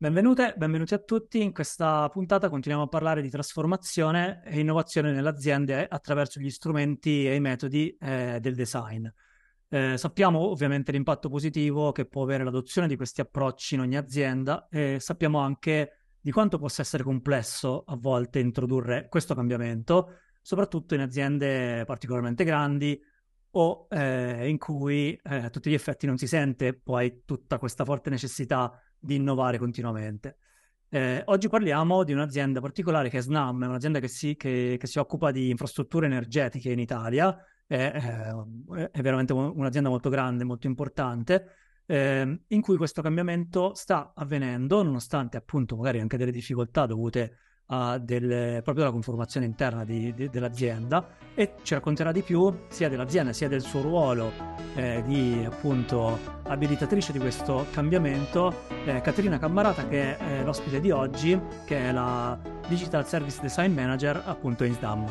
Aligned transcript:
Benvenute, 0.00 0.54
benvenuti 0.56 0.94
a 0.94 0.98
tutti. 0.98 1.42
In 1.42 1.52
questa 1.52 2.08
puntata 2.08 2.48
continuiamo 2.48 2.86
a 2.86 2.88
parlare 2.88 3.20
di 3.20 3.28
trasformazione 3.28 4.42
e 4.44 4.60
innovazione 4.60 5.10
nelle 5.10 5.28
aziende 5.28 5.88
attraverso 5.88 6.38
gli 6.38 6.50
strumenti 6.50 7.26
e 7.26 7.34
i 7.34 7.40
metodi 7.40 7.96
eh, 7.98 8.38
del 8.40 8.54
design. 8.54 9.08
Eh, 9.68 9.96
sappiamo 9.98 10.38
ovviamente 10.38 10.92
l'impatto 10.92 11.28
positivo 11.28 11.90
che 11.90 12.06
può 12.06 12.22
avere 12.22 12.44
l'adozione 12.44 12.86
di 12.86 12.94
questi 12.94 13.22
approcci 13.22 13.74
in 13.74 13.80
ogni 13.80 13.96
azienda 13.96 14.68
e 14.70 14.98
sappiamo 15.00 15.40
anche 15.40 16.02
di 16.20 16.30
quanto 16.30 16.58
possa 16.58 16.80
essere 16.82 17.02
complesso 17.02 17.82
a 17.84 17.96
volte 17.96 18.38
introdurre 18.38 19.08
questo 19.08 19.34
cambiamento, 19.34 20.20
soprattutto 20.40 20.94
in 20.94 21.00
aziende 21.00 21.82
particolarmente 21.84 22.44
grandi 22.44 23.02
o 23.50 23.88
eh, 23.90 24.48
in 24.48 24.58
cui 24.58 25.18
eh, 25.24 25.36
a 25.38 25.50
tutti 25.50 25.70
gli 25.70 25.74
effetti 25.74 26.06
non 26.06 26.18
si 26.18 26.28
sente 26.28 26.72
poi 26.72 27.22
tutta 27.24 27.58
questa 27.58 27.84
forte 27.84 28.10
necessità 28.10 28.80
di 28.98 29.14
innovare 29.16 29.58
continuamente. 29.58 30.38
Eh, 30.90 31.22
oggi 31.26 31.48
parliamo 31.48 32.02
di 32.02 32.12
un'azienda 32.12 32.60
particolare 32.60 33.10
che 33.10 33.18
è 33.18 33.20
Snam, 33.20 33.62
è 33.64 33.66
un'azienda 33.66 34.00
che 34.00 34.08
si, 34.08 34.36
che, 34.36 34.76
che 34.78 34.86
si 34.86 34.98
occupa 34.98 35.30
di 35.30 35.50
infrastrutture 35.50 36.06
energetiche 36.06 36.70
in 36.70 36.78
Italia 36.78 37.36
è, 37.68 38.32
è 38.90 39.02
veramente 39.02 39.34
un'azienda 39.34 39.90
molto 39.90 40.08
grande, 40.08 40.44
molto 40.44 40.66
importante, 40.66 41.52
eh, 41.86 42.40
in 42.46 42.60
cui 42.62 42.76
questo 42.76 43.02
cambiamento 43.02 43.74
sta 43.74 44.12
avvenendo, 44.14 44.82
nonostante 44.82 45.36
appunto 45.36 45.76
magari 45.76 46.00
anche 46.00 46.16
delle 46.16 46.32
difficoltà 46.32 46.86
dovute 46.86 47.38
a 47.70 47.98
del, 47.98 48.62
proprio 48.62 48.84
alla 48.84 48.92
conformazione 48.92 49.44
interna 49.44 49.84
di, 49.84 50.14
di, 50.14 50.28
dell'azienda 50.30 51.06
e 51.34 51.54
ci 51.62 51.74
racconterà 51.74 52.12
di 52.12 52.22
più 52.22 52.52
sia 52.68 52.88
dell'azienda 52.88 53.32
sia 53.32 53.48
del 53.48 53.60
suo 53.60 53.82
ruolo 53.82 54.32
eh, 54.74 55.02
di 55.06 55.44
appunto 55.44 56.18
abilitatrice 56.44 57.12
di 57.12 57.18
questo 57.18 57.66
cambiamento 57.70 58.64
eh, 58.86 59.00
Caterina 59.00 59.38
Cammarata 59.38 59.86
che 59.86 60.16
è 60.16 60.42
l'ospite 60.42 60.80
di 60.80 60.90
oggi 60.90 61.38
che 61.66 61.78
è 61.78 61.92
la 61.92 62.38
Digital 62.68 63.06
Service 63.06 63.40
Design 63.40 63.72
Manager 63.72 64.22
appunto 64.24 64.64
in 64.64 64.74
SDAM. 64.74 65.06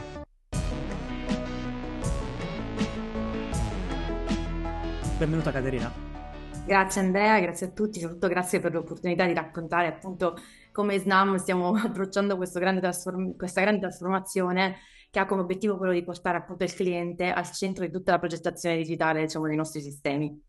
Benvenuta 5.18 5.52
Caterina. 5.52 5.92
Grazie 6.68 7.02
Andrea, 7.02 7.40
grazie 7.40 7.68
a 7.68 7.70
tutti, 7.70 8.00
soprattutto 8.00 8.28
grazie 8.28 8.60
per 8.60 8.74
l'opportunità 8.74 9.26
di 9.26 9.34
raccontare 9.34 9.88
appunto 9.88 10.38
come 10.78 11.00
SNAM 11.00 11.38
stiamo 11.38 11.74
approcciando 11.74 12.38
grande 12.38 12.82
trasform- 12.82 13.36
questa 13.36 13.62
grande 13.62 13.80
trasformazione 13.80 14.76
che 15.10 15.18
ha 15.18 15.26
come 15.26 15.42
obiettivo 15.42 15.76
quello 15.76 15.92
di 15.92 16.04
portare 16.04 16.38
appunto 16.38 16.64
il 16.64 16.74
cliente 16.74 17.32
al 17.32 17.52
centro 17.52 17.84
di 17.84 17.92
tutta 17.92 18.12
la 18.12 18.20
progettazione 18.20 18.78
digitale 18.78 19.22
diciamo, 19.22 19.48
dei 19.48 19.56
nostri 19.56 19.82
sistemi. 19.82 20.40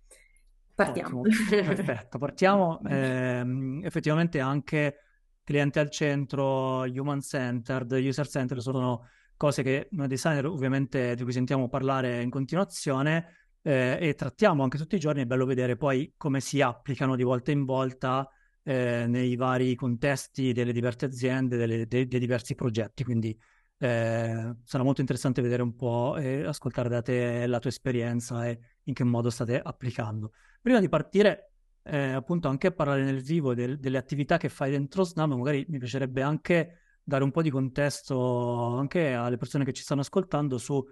Partiamo. 0.75 1.23
perfetto, 1.49 2.19
partiamo. 2.19 2.79
Eh, 2.87 3.81
effettivamente 3.85 4.39
anche 4.39 4.97
cliente 5.43 5.81
al 5.81 5.91
centro, 5.91 6.83
human 6.83 7.23
centered, 7.23 7.91
user 7.93 8.29
centered 8.29 8.61
sono 8.61 9.09
cose 9.35 9.63
che 9.63 9.89
noi 9.93 10.09
designer 10.09 10.45
ovviamente 10.45 11.15
di 11.15 11.23
cui 11.23 11.33
sentiamo 11.33 11.69
parlare 11.69 12.21
in 12.21 12.29
continuazione 12.29 13.49
eh, 13.63 13.97
e 13.99 14.15
trattiamo 14.15 14.63
anche 14.63 14.77
tutti 14.77 14.97
i 14.97 15.01
giorni, 15.01 15.23
è 15.23 15.27
bello 15.27 15.47
vedere 15.47 15.77
poi 15.77 16.13
come 16.19 16.41
si 16.41 16.61
applicano 16.61 17.17
di 17.17 17.23
volta 17.23 17.51
in 17.51 17.65
volta 17.65 18.31
eh, 18.69 19.07
nei 19.07 19.35
vari 19.35 19.75
contesti 19.75 20.53
delle 20.53 20.73
diverse 20.73 21.07
aziende, 21.07 21.57
delle, 21.57 21.87
dei, 21.87 22.07
dei, 22.07 22.21
diversi 22.21 22.55
progetti. 22.55 23.03
Quindi 23.03 23.35
eh, 23.79 24.55
sarà 24.63 24.83
molto 24.85 25.01
interessante 25.01 25.41
vedere 25.41 25.63
un 25.63 25.75
po' 25.75 26.17
e 26.19 26.45
ascoltare 26.45 26.91
da 26.91 27.01
te 27.01 27.47
la 27.47 27.61
tua 27.61 27.71
esperienza 27.71 28.47
e 28.47 28.59
in 28.83 28.93
che 28.93 29.05
modo 29.05 29.31
state 29.31 29.59
applicando. 29.59 30.33
Prima 30.61 30.81
di 30.81 30.89
partire, 30.91 31.53
eh, 31.83 32.11
appunto, 32.13 32.49
anche 32.49 32.67
a 32.67 32.73
parlare 32.73 33.05
nel 33.05 33.23
vivo 33.23 33.55
del, 33.55 33.79
delle 33.79 33.97
attività 33.97 34.37
che 34.37 34.51
fai 34.51 34.71
dentro 34.71 35.03
Snam, 35.03 35.33
magari 35.33 35.65
mi 35.71 35.79
piacerebbe 35.79 36.21
anche 36.21 36.81
dare 37.03 37.25
un 37.25 37.31
po' 37.31 37.41
di 37.41 37.49
contesto 37.49 38.77
anche 38.77 39.15
alle 39.15 39.39
persone 39.39 39.65
che 39.65 39.73
ci 39.73 39.83
stanno 39.83 40.03
ascoltando 40.03 40.59
su 40.59 40.85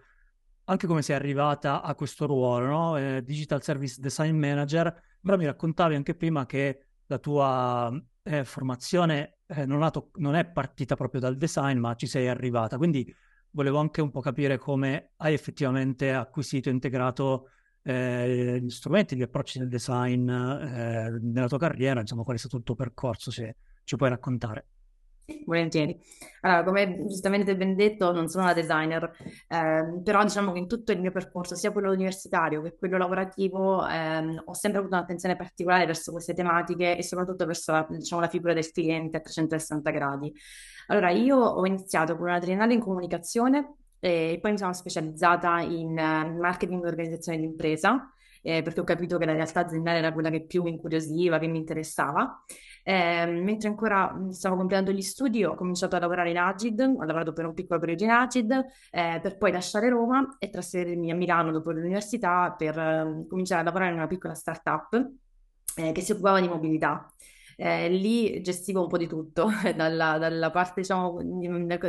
anche 0.69 0.87
come 0.87 1.03
sei 1.03 1.15
arrivata 1.15 1.83
a 1.83 1.95
questo 1.95 2.25
ruolo, 2.25 2.67
no? 2.67 2.97
eh, 2.97 3.23
Digital 3.23 3.63
Service 3.63 4.01
Design 4.01 4.35
Manager, 4.35 4.93
però 5.21 5.37
mi 5.37 5.45
raccontavi 5.45 5.95
anche 5.95 6.15
prima 6.15 6.47
che 6.47 6.86
la 7.07 7.19
tua 7.19 7.93
eh, 8.23 8.45
formazione 8.45 9.39
eh, 9.47 9.67
non, 9.67 9.91
to- 9.91 10.11
non, 10.15 10.35
è 10.35 10.45
partita 10.47 10.97
proprio 10.97 11.21
dal 11.21 11.37
design, 11.37 11.79
ma 11.79 11.95
ci 11.95 12.07
sei 12.07 12.29
arrivata. 12.29 12.77
Quindi 12.77 13.15
volevo 13.51 13.79
anche 13.79 14.01
un 14.01 14.11
po' 14.11 14.21
capire 14.21 14.59
come 14.59 15.13
hai 15.17 15.33
effettivamente 15.33 16.13
acquisito 16.13 16.69
e 16.69 16.73
integrato 16.73 17.51
eh, 17.83 18.59
gli 18.61 18.71
strumenti, 18.71 19.17
gli 19.17 19.23
approcci 19.23 19.59
del 19.59 19.69
design 19.69 20.29
eh, 20.29 21.19
nella 21.21 21.49
tua 21.49 21.59
carriera, 21.59 22.01
insomma, 22.01 22.25
qual 22.25 22.37
è 22.37 22.39
stato 22.39 22.57
il 22.57 22.65
tuo 22.65 22.75
percorso, 22.75 23.31
se 23.31 23.57
ci 23.85 23.97
puoi 23.97 24.11
raccontare. 24.11 24.67
Volentieri. 25.45 25.99
Allora, 26.43 26.63
come 26.63 27.05
giustamente 27.07 27.57
ben 27.57 27.75
detto, 27.75 28.13
non 28.13 28.29
sono 28.29 28.45
una 28.45 28.53
designer, 28.53 29.11
ehm, 29.49 30.03
però 30.03 30.23
diciamo 30.23 30.53
che 30.53 30.59
in 30.61 30.69
tutto 30.69 30.93
il 30.93 31.01
mio 31.01 31.11
percorso, 31.11 31.57
sia 31.57 31.73
quello 31.73 31.91
universitario 31.91 32.63
che 32.63 32.77
quello 32.79 32.97
lavorativo, 32.97 33.85
ehm, 33.87 34.43
ho 34.45 34.55
sempre 34.55 34.81
avuto 34.81 34.95
un'attenzione 34.95 35.35
particolare 35.35 35.85
verso 35.87 36.13
queste 36.13 36.33
tematiche 36.33 36.97
e 36.97 37.03
soprattutto 37.03 37.45
verso 37.45 37.73
la, 37.73 37.87
diciamo, 37.89 38.21
la 38.21 38.29
figura 38.29 38.53
del 38.53 38.71
cliente 38.71 39.17
a 39.17 39.21
360 39.21 39.91
gradi. 39.91 40.33
Allora, 40.89 41.11
io 41.11 41.37
ho 41.37 41.67
iniziato 41.67 42.17
con 42.17 42.29
una 42.29 42.39
triennale 42.39 42.75
in 42.75 42.81
comunicazione 42.81 43.75
e 43.99 44.39
poi 44.41 44.53
mi 44.53 44.59
sono 44.59 44.73
specializzata 44.73 45.59
in 45.61 45.91
uh, 45.91 46.39
marketing 46.39 46.85
e 46.85 46.89
organizzazione 46.89 47.39
di 47.39 47.45
impresa, 47.45 48.13
eh, 48.47 48.63
perché 48.63 48.79
ho 48.79 48.85
capito 48.85 49.19
che 49.19 49.27
la 49.27 49.33
realtà 49.33 49.61
aziendale 49.61 49.99
era 49.99 50.13
quella 50.13 50.31
che 50.31 50.45
più 50.47 50.63
mi 50.63 50.71
incuriosiva, 50.71 51.41
che 51.41 51.49
mi 51.49 51.59
interessava. 51.59 52.45
Eh, 52.85 53.27
mentre 53.27 53.69
ancora 53.69 54.17
stavo 54.31 54.55
completando 54.55 54.93
gli 54.93 55.03
studi, 55.03 55.43
ho 55.43 55.57
cominciato 55.57 55.97
a 55.97 55.99
lavorare 55.99 56.31
in 56.31 56.39
Agid, 56.39 56.81
ho 56.81 57.03
lavorato 57.03 57.33
per 57.33 57.45
un 57.45 57.55
piccolo 57.55 57.81
periodo 57.81 58.05
in 58.05 58.11
Agid, 58.11 58.53
eh, 58.93 59.19
per 59.21 59.37
poi 59.37 59.51
lasciare 59.51 59.89
Roma 59.89 60.37
e 60.39 60.49
trasferirmi 60.49 61.11
a 61.11 61.17
Milano 61.17 61.51
dopo 61.51 61.73
l'università 61.73 62.55
per 62.57 62.79
eh, 62.79 63.27
cominciare 63.29 63.63
a 63.63 63.65
lavorare 63.65 63.91
in 63.91 63.97
una 63.97 64.07
piccola 64.07 64.35
startup 64.35 65.11
eh, 65.77 65.91
che 65.91 66.01
si 66.01 66.13
occupava 66.13 66.41
di 66.41 66.47
mobilità. 66.47 67.13
Eh, 67.57 67.89
lì 67.89 68.41
gestivo 68.43 68.83
un 68.83 68.89
po' 68.89 68.99
di 68.99 69.09
tutto, 69.09 69.49
dalla, 69.75 70.19
dalla 70.19 70.51
parte 70.53 70.83
diciamo, 70.83 71.21
di 71.21 71.49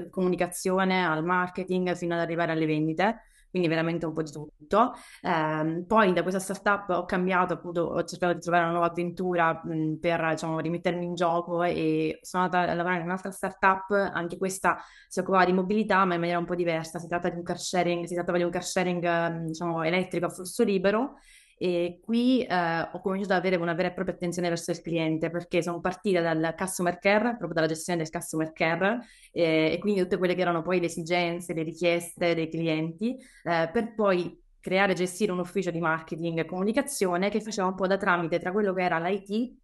comunicazione 0.09 1.06
al 1.06 1.24
marketing 1.24 1.94
fino 1.94 2.16
ad 2.16 2.22
arrivare 2.22 2.53
alle 2.53 2.66
vendite 2.66 3.22
quindi 3.57 3.68
veramente 3.68 4.06
un 4.06 4.13
po' 4.13 4.23
di 4.23 4.31
tutto. 4.31 4.94
Eh, 5.22 5.84
poi 5.88 6.13
da 6.13 6.22
questa 6.23 6.40
startup 6.40 6.90
ho 6.90 7.06
cambiato, 7.06 7.53
appunto, 7.53 7.81
ho 7.81 8.03
cercato 8.03 8.34
di 8.34 8.40
trovare 8.40 8.63
una 8.63 8.73
nuova 8.73 8.88
avventura 8.88 9.62
mh, 9.63 9.95
per 10.00 10.29
diciamo, 10.31 10.59
rimettermi 10.59 11.06
in 11.06 11.16
gioco 11.16 11.63
e 11.63 12.19
sono 12.22 12.44
andata 12.44 12.72
a 12.72 12.75
lavorare 12.75 13.00
in 13.01 13.06
un'altra 13.07 13.31
startup, 13.31 13.91
anche 13.91 14.38
questa 14.38 14.78
si 15.07 15.19
occupava 15.19 15.45
di 15.45 15.53
mobilità, 15.53 16.06
ma 16.06 16.13
in 16.13 16.19
maniera 16.19 16.40
un 16.40 16.45
po' 16.45 16.56
diversa. 16.56 17.00
Si 17.00 17.07
tratta 17.07 17.29
di 17.29 17.38
un 17.38 17.44
car 17.44 17.59
sharing, 17.59 18.06
si 18.06 18.13
trattava 18.13 18.38
di 18.38 18.44
un 18.44 18.51
car 18.51 18.63
sharing 18.63 19.45
diciamo, 19.45 19.84
elettrico 19.84 20.25
a 20.25 20.29
flusso 20.29 20.63
libero 20.63 21.16
e 21.57 22.00
qui 22.03 22.44
eh, 22.44 22.90
ho 22.91 23.01
cominciato 23.01 23.34
ad 23.34 23.40
avere 23.40 23.56
una 23.56 23.73
vera 23.73 23.90
e 23.90 23.94
propria 23.94 24.16
attenzione 24.16 24.50
verso 24.50 24.72
il 24.72 24.81
cliente 24.81 25.29
perché 25.29 25.63
sono 25.63 25.79
partita 25.79 26.22
dal 26.22 26.53
customer 26.56 27.00
care, 27.00 27.29
proprio 27.29 27.53
dalla 27.53 27.68
gestione 27.68 28.01
del 28.01 28.12
customer 28.12 28.51
care 28.53 29.00
eh, 29.31 29.72
e 29.73 29.78
quindi 29.79 30.01
tutte 30.01 30.18
quelle 30.18 30.35
che 30.35 30.41
erano 30.41 30.62
poi 30.62 30.79
le 30.79 30.85
esigenze, 30.85 31.53
le 31.53 31.63
richieste 31.63 32.35
dei 32.35 32.50
clienti, 32.50 33.16
eh, 33.44 33.69
per 33.72 33.95
poi 33.95 34.40
creare 34.59 34.91
e 34.91 34.95
gestire 34.95 35.31
un 35.31 35.40
ufficio 35.40 35.72
di 35.72 35.79
marketing 35.79 36.40
e 36.40 36.45
comunicazione 36.45 37.29
che 37.29 37.41
faceva 37.41 37.68
un 37.68 37.75
po' 37.75 37.88
da 37.88 37.97
tramite 37.97 38.39
tra 38.39 38.51
quello 38.51 38.74
che 38.74 38.84
era 38.84 39.00
l'IT 39.00 39.56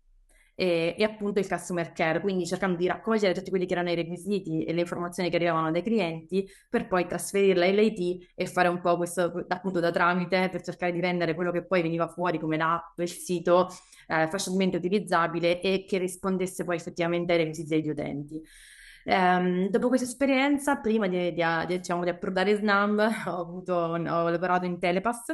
e, 0.56 0.96
e, 0.98 1.04
appunto 1.04 1.40
il 1.40 1.48
customer 1.48 1.92
care, 1.94 2.20
quindi 2.20 2.46
cercando 2.46 2.78
di 2.78 2.88
raccogliere 2.88 3.34
tutti 3.34 3.50
quelli 3.50 3.66
che 3.66 3.74
erano 3.74 3.90
i 3.92 3.96
requisiti 3.96 4.64
e 4.64 4.74
le 4.74 4.82
informazioni 4.82 5.30
che 5.30 5.36
arrivavano 5.36 5.72
dai 5.72 5.82
clienti 5.82 6.48
per 6.70 6.88
poi 6.88 7.08
trasferirle 7.08 7.68
all'IT 7.68 8.32
e 8.36 8.46
fare 8.46 8.68
un 8.68 8.80
po' 8.82 8.98
questo 8.98 9.46
appunto 9.48 9.80
da 9.80 9.92
tramite 9.92 10.50
per 10.50 10.62
cercare 10.62 10.92
di 10.92 11.00
rendere 11.00 11.34
quello 11.36 11.52
che 11.52 11.66
poi 11.66 11.82
veniva 11.82 12.08
fuori 12.08 12.40
come 12.40 12.58
l'app, 12.58 13.00
il 13.00 13.10
sito 13.10 13.70
eh, 14.08 14.28
facilmente 14.30 14.78
utilizzabile 14.78 15.62
e 15.62 15.86
che 15.88 15.98
rispondesse 15.98 16.64
poi 16.64 16.76
effettivamente 16.76 17.32
ai 17.34 17.40
requisiti 17.40 17.70
degli 17.70 17.90
utenti. 17.90 18.42
Um, 19.06 19.68
dopo 19.70 19.90
questa 19.90 20.08
esperienza, 20.08 20.78
prima 20.78 21.08
di, 21.08 21.34
di, 21.34 21.44
di, 21.68 21.78
diciamo, 21.78 22.04
di 22.04 22.10
approdare 22.10 22.56
Snam, 22.56 23.00
ho, 23.28 23.40
avuto, 23.40 23.74
ho 23.74 24.30
lavorato 24.30 24.66
in 24.66 24.80
Telepass, 24.80 25.34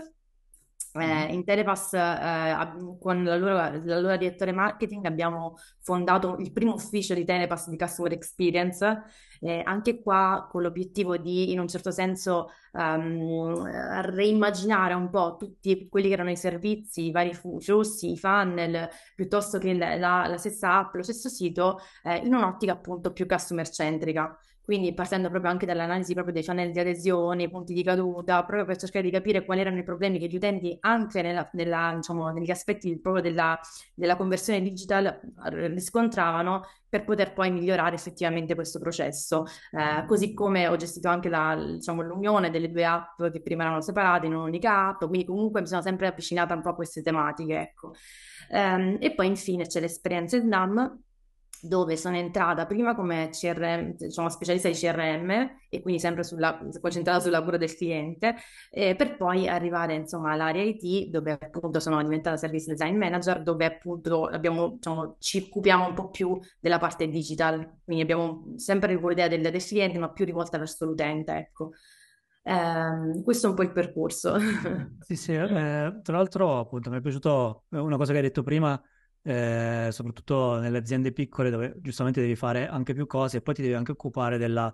eh, 0.99 1.33
in 1.33 1.43
Telepass 1.43 1.93
eh, 1.93 2.55
con 2.99 3.23
l'allora, 3.23 4.17
direttore 4.17 4.51
marketing 4.51 5.05
abbiamo 5.05 5.55
fondato 5.81 6.37
il 6.39 6.51
primo 6.51 6.73
ufficio 6.73 7.13
di 7.13 7.25
Telepass 7.25 7.69
di 7.69 7.77
Customer 7.77 8.11
Experience, 8.13 9.03
eh, 9.41 9.61
anche 9.63 10.01
qua 10.01 10.47
con 10.49 10.61
l'obiettivo 10.61 11.17
di 11.17 11.51
in 11.51 11.59
un 11.59 11.67
certo 11.67 11.91
senso 11.91 12.49
um, 12.73 13.63
reimmaginare 14.01 14.93
un 14.93 15.09
po' 15.09 15.37
tutti 15.37 15.87
quelli 15.87 16.07
che 16.07 16.13
erano 16.13 16.31
i 16.31 16.35
servizi, 16.35 17.05
i 17.05 17.11
vari 17.11 17.33
flussi, 17.33 18.11
i 18.11 18.17
funnel, 18.17 18.89
piuttosto 19.15 19.57
che 19.57 19.73
la, 19.73 19.95
la, 19.95 20.27
la 20.27 20.37
stessa 20.37 20.77
app, 20.79 20.95
lo 20.95 21.03
stesso 21.03 21.29
sito, 21.29 21.79
eh, 22.03 22.17
in 22.17 22.33
un'ottica 22.33 22.73
appunto 22.73 23.13
più 23.13 23.25
customer 23.25 23.69
centrica. 23.69 24.37
Quindi 24.69 24.93
partendo 24.93 25.31
proprio 25.31 25.49
anche 25.49 25.65
dall'analisi 25.65 26.13
proprio 26.13 26.31
dei 26.31 26.43
channel 26.43 26.71
di 26.71 26.79
adesione, 26.79 27.49
punti 27.49 27.73
di 27.73 27.81
caduta, 27.81 28.43
proprio 28.43 28.65
per 28.65 28.77
cercare 28.77 29.03
di 29.03 29.09
capire 29.09 29.43
quali 29.43 29.61
erano 29.61 29.79
i 29.79 29.83
problemi 29.83 30.19
che 30.19 30.27
gli 30.27 30.35
utenti 30.35 30.77
anche 30.81 31.23
nella, 31.23 31.49
nella, 31.53 31.93
diciamo, 31.95 32.29
negli 32.29 32.51
aspetti 32.51 32.95
proprio 32.99 33.23
della, 33.23 33.59
della 33.95 34.15
conversione 34.15 34.61
digital 34.61 35.21
riscontravano 35.73 36.65
per 36.87 37.03
poter 37.03 37.33
poi 37.33 37.49
migliorare 37.49 37.95
effettivamente 37.95 38.53
questo 38.53 38.77
processo. 38.77 39.45
Eh, 39.71 40.05
così 40.05 40.35
come 40.35 40.67
ho 40.67 40.75
gestito 40.75 41.07
anche 41.07 41.29
la, 41.29 41.55
diciamo, 41.55 42.03
l'unione 42.03 42.51
delle 42.51 42.69
due 42.69 42.85
app 42.85 43.23
che 43.23 43.41
prima 43.41 43.63
erano 43.63 43.81
separate 43.81 44.27
in 44.27 44.35
un'unica 44.35 44.89
app, 44.89 44.99
quindi 44.99 45.25
comunque 45.25 45.61
mi 45.61 45.67
sono 45.67 45.81
sempre 45.81 46.05
avvicinata 46.05 46.53
un 46.53 46.61
po' 46.61 46.69
a 46.69 46.75
queste 46.75 47.01
tematiche, 47.01 47.59
ecco. 47.59 47.95
Um, 48.51 48.97
e 48.99 49.15
poi 49.15 49.25
infine 49.25 49.65
c'è 49.65 49.79
l'esperienza 49.79 50.39
SNAM 50.39 51.07
dove 51.61 51.97
sono 51.97 52.17
entrata 52.17 52.65
prima 52.65 52.95
come 52.95 53.29
CRM, 53.31 53.95
diciamo, 53.95 54.29
specialista 54.29 54.67
di 54.67 54.75
CRM 54.75 55.29
e 55.69 55.81
quindi 55.81 55.99
sempre 55.99 56.23
sulla, 56.23 56.59
concentrata 56.81 57.19
sulla 57.19 57.43
cura 57.43 57.57
del 57.57 57.75
cliente, 57.75 58.35
eh, 58.71 58.95
per 58.95 59.17
poi 59.17 59.47
arrivare 59.47 59.93
insomma 59.95 60.31
all'area 60.31 60.63
IT 60.63 61.09
dove 61.09 61.37
appunto 61.39 61.79
sono 61.79 62.01
diventata 62.01 62.37
service 62.37 62.71
design 62.71 62.95
manager, 62.97 63.43
dove 63.43 63.65
appunto 63.65 64.25
abbiamo, 64.25 64.69
diciamo, 64.71 65.15
ci 65.19 65.45
occupiamo 65.47 65.87
un 65.87 65.93
po' 65.93 66.09
più 66.09 66.39
della 66.59 66.77
parte 66.79 67.07
digital, 67.07 67.77
quindi 67.83 68.03
abbiamo 68.03 68.53
sempre 68.55 68.95
l'idea 68.99 69.27
del, 69.27 69.41
del 69.41 69.63
cliente 69.63 69.97
ma 69.99 70.11
più 70.11 70.25
rivolta 70.25 70.57
verso 70.57 70.85
l'utente, 70.85 71.33
ecco. 71.33 71.71
Eh, 72.41 73.21
questo 73.23 73.47
è 73.47 73.49
un 73.49 73.55
po' 73.55 73.63
il 73.63 73.71
percorso. 73.71 74.37
sì, 75.01 75.15
sì, 75.15 75.33
eh, 75.33 75.99
tra 76.01 76.17
l'altro 76.17 76.59
appunto 76.59 76.89
mi 76.89 76.97
è 76.97 77.01
piaciuto 77.01 77.65
una 77.69 77.97
cosa 77.97 78.11
che 78.11 78.17
hai 78.17 78.23
detto 78.23 78.43
prima, 78.43 78.81
eh, 79.29 79.89
soprattutto 79.91 80.59
nelle 80.59 80.79
aziende 80.79 81.11
piccole 81.11 81.51
dove 81.51 81.75
giustamente 81.81 82.19
devi 82.19 82.35
fare 82.35 82.67
anche 82.67 82.95
più 82.95 83.05
cose 83.05 83.37
e 83.37 83.41
poi 83.41 83.53
ti 83.53 83.61
devi 83.61 83.75
anche 83.75 83.91
occupare 83.91 84.39
della, 84.39 84.73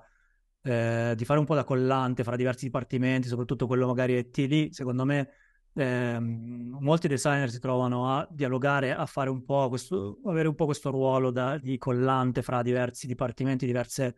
eh, 0.61 1.13
di 1.13 1.25
fare 1.25 1.39
un 1.39 1.45
po' 1.45 1.55
da 1.55 1.65
collante 1.65 2.23
fra 2.23 2.37
diversi 2.37 2.63
dipartimenti, 2.63 3.27
soprattutto 3.27 3.67
quello 3.67 3.85
magari 3.85 4.17
IT 4.17 4.37
lì, 4.37 4.71
secondo 4.71 5.03
me 5.03 5.29
eh, 5.73 6.17
molti 6.19 7.09
designer 7.09 7.49
si 7.49 7.59
trovano 7.59 8.15
a 8.15 8.25
dialogare, 8.31 8.95
a 8.95 9.05
fare 9.05 9.29
un 9.29 9.43
po' 9.43 9.67
questo, 9.67 10.19
avere 10.23 10.47
un 10.47 10.55
po' 10.55 10.63
questo 10.63 10.89
ruolo 10.89 11.31
da, 11.31 11.57
di 11.57 11.77
collante 11.77 12.41
fra 12.41 12.61
diversi 12.61 13.07
dipartimenti, 13.07 13.65
diverse, 13.65 14.15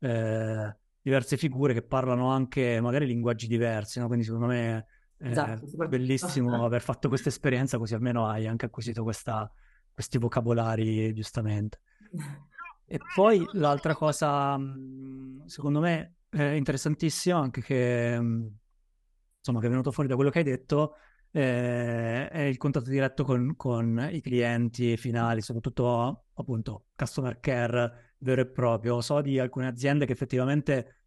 eh, 0.00 0.76
diverse 1.00 1.38
figure 1.38 1.72
che 1.72 1.80
parlano 1.80 2.28
anche 2.30 2.78
magari 2.82 3.06
linguaggi 3.06 3.46
diversi, 3.46 4.00
no? 4.00 4.06
quindi 4.06 4.26
secondo 4.26 4.48
me 4.48 4.86
è 5.16 5.28
esatto, 5.30 5.66
bellissimo 5.88 6.62
aver 6.62 6.82
fatto 6.82 7.08
questa 7.08 7.30
esperienza 7.30 7.78
così 7.78 7.94
almeno 7.94 8.26
hai 8.26 8.46
anche 8.46 8.66
acquisito 8.66 9.02
questa, 9.02 9.50
questi 9.98 10.18
vocabolari, 10.18 11.12
giustamente. 11.12 11.80
E 12.86 12.98
poi 13.16 13.44
l'altra 13.54 13.96
cosa, 13.96 14.56
mm, 14.56 15.46
secondo 15.46 15.80
me, 15.80 16.18
è 16.28 16.40
interessantissima, 16.40 17.36
anche 17.36 17.60
che, 17.62 18.16
mm, 18.16 18.46
insomma, 19.38 19.58
che 19.58 19.66
è 19.66 19.68
venuto 19.68 19.90
fuori 19.90 20.08
da 20.08 20.14
quello 20.14 20.30
che 20.30 20.38
hai 20.38 20.44
detto, 20.44 20.94
eh, 21.32 22.28
è 22.28 22.42
il 22.42 22.56
contatto 22.58 22.88
diretto 22.90 23.24
con, 23.24 23.56
con, 23.56 24.08
i 24.12 24.20
clienti 24.20 24.96
finali, 24.96 25.42
soprattutto 25.42 26.26
appunto 26.34 26.84
customer 26.94 27.40
care 27.40 28.14
vero 28.18 28.42
e 28.42 28.46
proprio. 28.46 29.00
So 29.00 29.20
di 29.20 29.40
alcune 29.40 29.66
aziende 29.66 30.06
che 30.06 30.12
effettivamente 30.12 30.98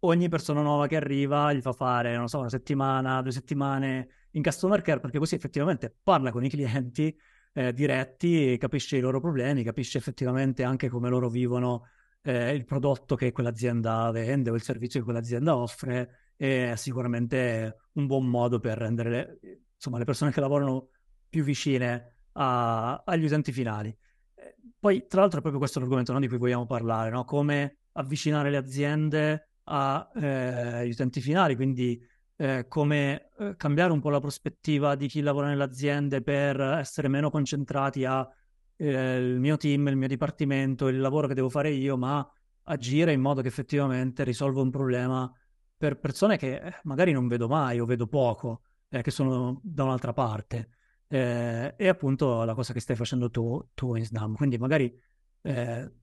ogni 0.00 0.28
persona 0.28 0.60
nuova 0.60 0.86
che 0.86 0.96
arriva 0.96 1.50
gli 1.54 1.62
fa 1.62 1.72
fare, 1.72 2.14
non 2.14 2.28
so, 2.28 2.40
una 2.40 2.50
settimana, 2.50 3.22
due 3.22 3.32
settimane 3.32 4.08
in 4.32 4.42
customer 4.42 4.82
care, 4.82 5.00
perché 5.00 5.18
così 5.18 5.34
effettivamente 5.34 5.96
parla 6.02 6.30
con 6.30 6.44
i 6.44 6.50
clienti 6.50 7.16
eh, 7.54 7.72
diretti, 7.72 8.56
capisce 8.58 8.96
i 8.96 9.00
loro 9.00 9.20
problemi, 9.20 9.62
capisce 9.62 9.98
effettivamente 9.98 10.64
anche 10.64 10.88
come 10.88 11.08
loro 11.08 11.28
vivono 11.28 11.86
eh, 12.22 12.52
il 12.52 12.64
prodotto 12.64 13.14
che 13.14 13.32
quell'azienda 13.32 14.10
vende 14.10 14.50
o 14.50 14.54
il 14.54 14.62
servizio 14.62 15.00
che 15.00 15.04
quell'azienda 15.04 15.56
offre, 15.56 16.32
è 16.36 16.74
sicuramente 16.76 17.76
un 17.92 18.06
buon 18.06 18.26
modo 18.26 18.58
per 18.58 18.76
rendere 18.76 19.10
le, 19.10 19.60
insomma, 19.74 19.98
le 19.98 20.04
persone 20.04 20.32
che 20.32 20.40
lavorano 20.40 20.88
più 21.28 21.44
vicine 21.44 22.16
a, 22.32 23.02
agli 23.04 23.24
utenti 23.24 23.52
finali. 23.52 23.96
Eh, 24.34 24.56
poi, 24.78 25.06
tra 25.06 25.20
l'altro, 25.20 25.38
è 25.38 25.42
proprio 25.42 25.60
questo 25.60 25.78
l'argomento 25.78 26.12
no, 26.12 26.18
di 26.18 26.28
cui 26.28 26.38
vogliamo 26.38 26.66
parlare, 26.66 27.10
no? 27.10 27.24
come 27.24 27.78
avvicinare 27.92 28.50
le 28.50 28.56
aziende 28.56 29.50
agli 29.64 30.24
eh, 30.24 30.88
utenti 30.90 31.20
finali, 31.20 31.54
quindi 31.54 32.00
eh, 32.36 32.66
come 32.68 33.30
eh, 33.38 33.54
cambiare 33.56 33.92
un 33.92 34.00
po' 34.00 34.10
la 34.10 34.20
prospettiva 34.20 34.94
di 34.96 35.06
chi 35.06 35.20
lavora 35.20 35.46
nelle 35.46 35.62
aziende 35.62 36.20
per 36.22 36.60
essere 36.60 37.08
meno 37.08 37.30
concentrati 37.30 38.04
a 38.04 38.28
eh, 38.76 39.36
mio 39.38 39.56
team, 39.56 39.88
il 39.88 39.96
mio 39.96 40.08
dipartimento, 40.08 40.88
il 40.88 40.98
lavoro 40.98 41.28
che 41.28 41.34
devo 41.34 41.48
fare 41.48 41.70
io, 41.70 41.96
ma 41.96 42.28
agire 42.64 43.12
in 43.12 43.20
modo 43.20 43.40
che 43.40 43.48
effettivamente 43.48 44.24
risolva 44.24 44.60
un 44.60 44.70
problema 44.70 45.30
per 45.76 45.98
persone 45.98 46.36
che 46.36 46.56
eh, 46.56 46.74
magari 46.84 47.12
non 47.12 47.28
vedo 47.28 47.46
mai 47.46 47.78
o 47.78 47.84
vedo 47.84 48.06
poco, 48.06 48.62
eh, 48.88 49.02
che 49.02 49.10
sono 49.10 49.60
da 49.62 49.84
un'altra 49.84 50.12
parte. 50.12 50.70
Eh, 51.06 51.74
e 51.76 51.88
appunto 51.88 52.42
la 52.44 52.54
cosa 52.54 52.72
che 52.72 52.80
stai 52.80 52.96
facendo 52.96 53.30
tu, 53.30 53.62
tu 53.74 53.94
in 53.94 54.04
Snam. 54.04 54.34
Quindi 54.34 54.58
magari 54.58 54.92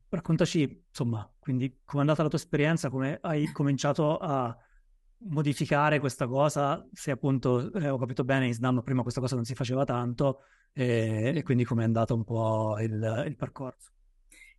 raccontaci, 0.07 0.85
insomma, 0.87 1.27
quindi 1.39 1.79
come 1.83 1.97
è 1.97 2.05
andata 2.05 2.21
la 2.21 2.29
tua 2.29 2.37
esperienza, 2.37 2.91
come 2.91 3.17
hai 3.21 3.51
cominciato 3.51 4.17
a 4.17 4.55
modificare 5.29 5.99
questa 5.99 6.27
cosa, 6.27 6.85
se 6.91 7.11
appunto 7.11 7.71
eh, 7.73 7.89
ho 7.89 7.97
capito 7.97 8.23
bene, 8.23 8.47
in 8.47 8.53
Snam 8.53 8.81
prima 8.81 9.01
questa 9.01 9.21
cosa 9.21 9.35
non 9.35 9.45
si 9.45 9.55
faceva 9.55 9.83
tanto 9.85 10.41
e, 10.73 11.33
e 11.35 11.43
quindi 11.43 11.63
come 11.63 11.83
è 11.83 11.85
andato 11.85 12.15
un 12.15 12.23
po' 12.23 12.77
il, 12.79 13.23
il 13.27 13.35
percorso. 13.35 13.89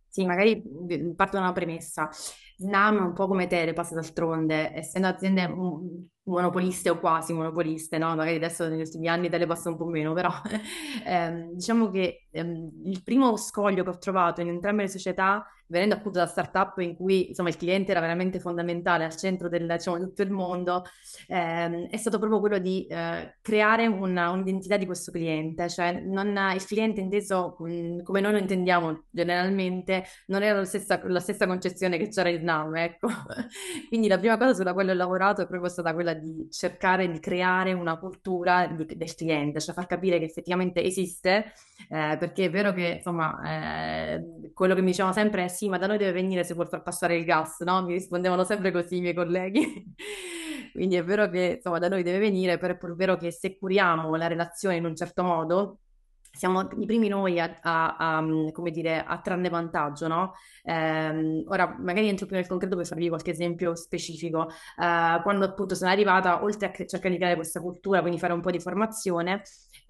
Sì, 0.07 0.25
magari 0.25 0.61
parto 1.15 1.37
da 1.37 1.43
una 1.43 1.53
premessa. 1.53 2.09
Snam 2.57 3.03
un 3.03 3.13
po' 3.13 3.27
come 3.27 3.47
Telepass 3.47 3.93
d'altronde, 3.93 4.73
essendo 4.75 5.07
aziende 5.07 5.41
monopoliste 6.25 6.89
o 6.89 6.99
quasi 6.99 7.33
monopoliste, 7.33 7.97
no? 7.97 8.15
Magari 8.15 8.35
adesso 8.35 8.67
negli 8.67 8.81
ultimi 8.81 9.07
anni 9.07 9.29
Telepass 9.29 9.65
un 9.65 9.77
po' 9.77 9.85
meno, 9.85 10.13
però 10.13 10.31
ehm, 11.05 11.53
diciamo 11.53 11.89
che 11.89 12.27
ehm, 12.31 12.69
il 12.85 13.03
primo 13.03 13.35
scoglio 13.37 13.83
che 13.83 13.89
ho 13.89 13.97
trovato 13.97 14.41
in 14.41 14.49
entrambe 14.49 14.83
le 14.83 14.89
società 14.89 15.45
venendo 15.73 15.95
appunto 15.95 16.19
da 16.19 16.27
startup 16.27 16.77
in 16.79 16.95
cui 16.95 17.29
insomma 17.29 17.49
il 17.49 17.57
cliente 17.57 17.91
era 17.91 17.99
veramente 17.99 18.39
fondamentale 18.39 19.05
al 19.05 19.15
centro 19.15 19.49
del, 19.49 19.65
diciamo, 19.65 19.97
di 19.97 20.03
tutto 20.03 20.21
il 20.21 20.29
mondo, 20.29 20.83
ehm, 21.27 21.87
è 21.89 21.97
stato 21.97 22.19
proprio 22.19 22.39
quello 22.39 22.59
di 22.59 22.85
eh, 22.87 23.37
creare 23.41 23.87
una, 23.87 24.29
un'identità 24.29 24.77
di 24.77 24.85
questo 24.85 25.11
cliente, 25.11 25.67
cioè 25.69 25.99
non, 26.01 26.27
il 26.53 26.65
cliente 26.65 27.01
inteso 27.01 27.55
mh, 27.57 27.71
mm, 27.71 27.99
come 28.03 28.21
noi 28.21 28.33
lo 28.33 28.37
intendiamo 28.37 29.05
generalmente 29.09 30.03
non 30.27 30.43
era 30.43 30.59
la 30.59 30.65
stessa, 30.65 31.01
la 31.05 31.19
stessa 31.19 31.47
concezione 31.47 31.97
che 31.97 32.09
c'era 32.09 32.29
in 32.29 32.43
Now, 32.43 32.73
ecco. 32.73 33.07
Quindi 33.87 34.07
la 34.07 34.19
prima 34.19 34.37
cosa 34.37 34.53
sulla 34.53 34.73
quale 34.73 34.91
ho 34.91 34.95
lavorato 34.95 35.41
è 35.41 35.47
proprio 35.47 35.69
stata 35.69 35.93
quella 35.93 36.12
di 36.13 36.47
cercare 36.51 37.09
di 37.09 37.19
creare 37.19 37.73
una 37.73 37.97
cultura 37.97 38.67
di, 38.67 38.85
del 38.95 39.15
cliente, 39.15 39.59
cioè 39.59 39.73
far 39.73 39.87
capire 39.87 40.19
che 40.19 40.25
effettivamente 40.25 40.83
esiste, 40.83 41.53
eh, 41.89 42.17
perché 42.17 42.45
è 42.45 42.49
vero 42.49 42.73
che 42.73 42.95
insomma 42.97 44.15
eh, 44.15 44.51
quello 44.53 44.75
che 44.75 44.81
mi 44.81 44.87
dicevano 44.87 45.13
sempre 45.13 45.45
è 45.45 45.47
sì, 45.47 45.69
ma 45.69 45.77
da 45.77 45.87
noi 45.87 45.97
deve 45.97 46.11
venire 46.11 46.43
se 46.43 46.53
vuol 46.53 46.67
far 46.67 46.81
passare 46.81 47.15
il 47.15 47.25
gas, 47.25 47.59
no? 47.61 47.83
Mi 47.83 47.93
rispondevano 47.93 48.43
sempre 48.43 48.71
così 48.71 48.97
i 48.97 49.01
miei 49.01 49.13
colleghi. 49.13 49.93
Quindi 50.73 50.95
è 50.95 51.03
vero 51.03 51.29
che 51.29 51.55
insomma 51.57 51.79
da 51.79 51.87
noi 51.87 52.03
deve 52.03 52.19
venire, 52.19 52.57
però 52.57 52.73
è 52.73 52.77
pure 52.77 52.93
vero 52.95 53.15
che 53.17 53.31
se 53.31 53.57
curiamo 53.57 54.15
la 54.15 54.27
relazione 54.27 54.77
in 54.77 54.85
un 54.85 54.95
certo 54.95 55.23
modo, 55.23 55.79
siamo 56.35 56.67
i 56.79 56.85
primi 56.87 57.07
noi 57.07 57.39
a, 57.39 57.59
a, 57.61 57.95
a, 57.95 58.25
come 58.51 58.71
dire, 58.71 59.03
a 59.03 59.19
trarne 59.19 59.49
vantaggio, 59.49 60.07
no? 60.07 60.33
Eh, 60.63 61.43
ora, 61.47 61.75
magari 61.79 62.07
entro 62.07 62.25
più 62.25 62.35
nel 62.35 62.47
concreto 62.47 62.75
per 62.75 62.87
farvi 62.87 63.07
qualche 63.07 63.31
esempio 63.31 63.75
specifico. 63.75 64.49
Eh, 64.49 65.19
quando 65.21 65.45
appunto 65.45 65.75
sono 65.75 65.91
arrivata, 65.91 66.43
oltre 66.43 66.67
a 66.67 66.85
cercare 66.85 67.11
di 67.11 67.17
creare 67.17 67.35
questa 67.35 67.61
cultura, 67.61 68.01
quindi 68.01 68.17
fare 68.19 68.33
un 68.33 68.41
po' 68.41 68.49
di 68.49 68.59
formazione, 68.59 69.43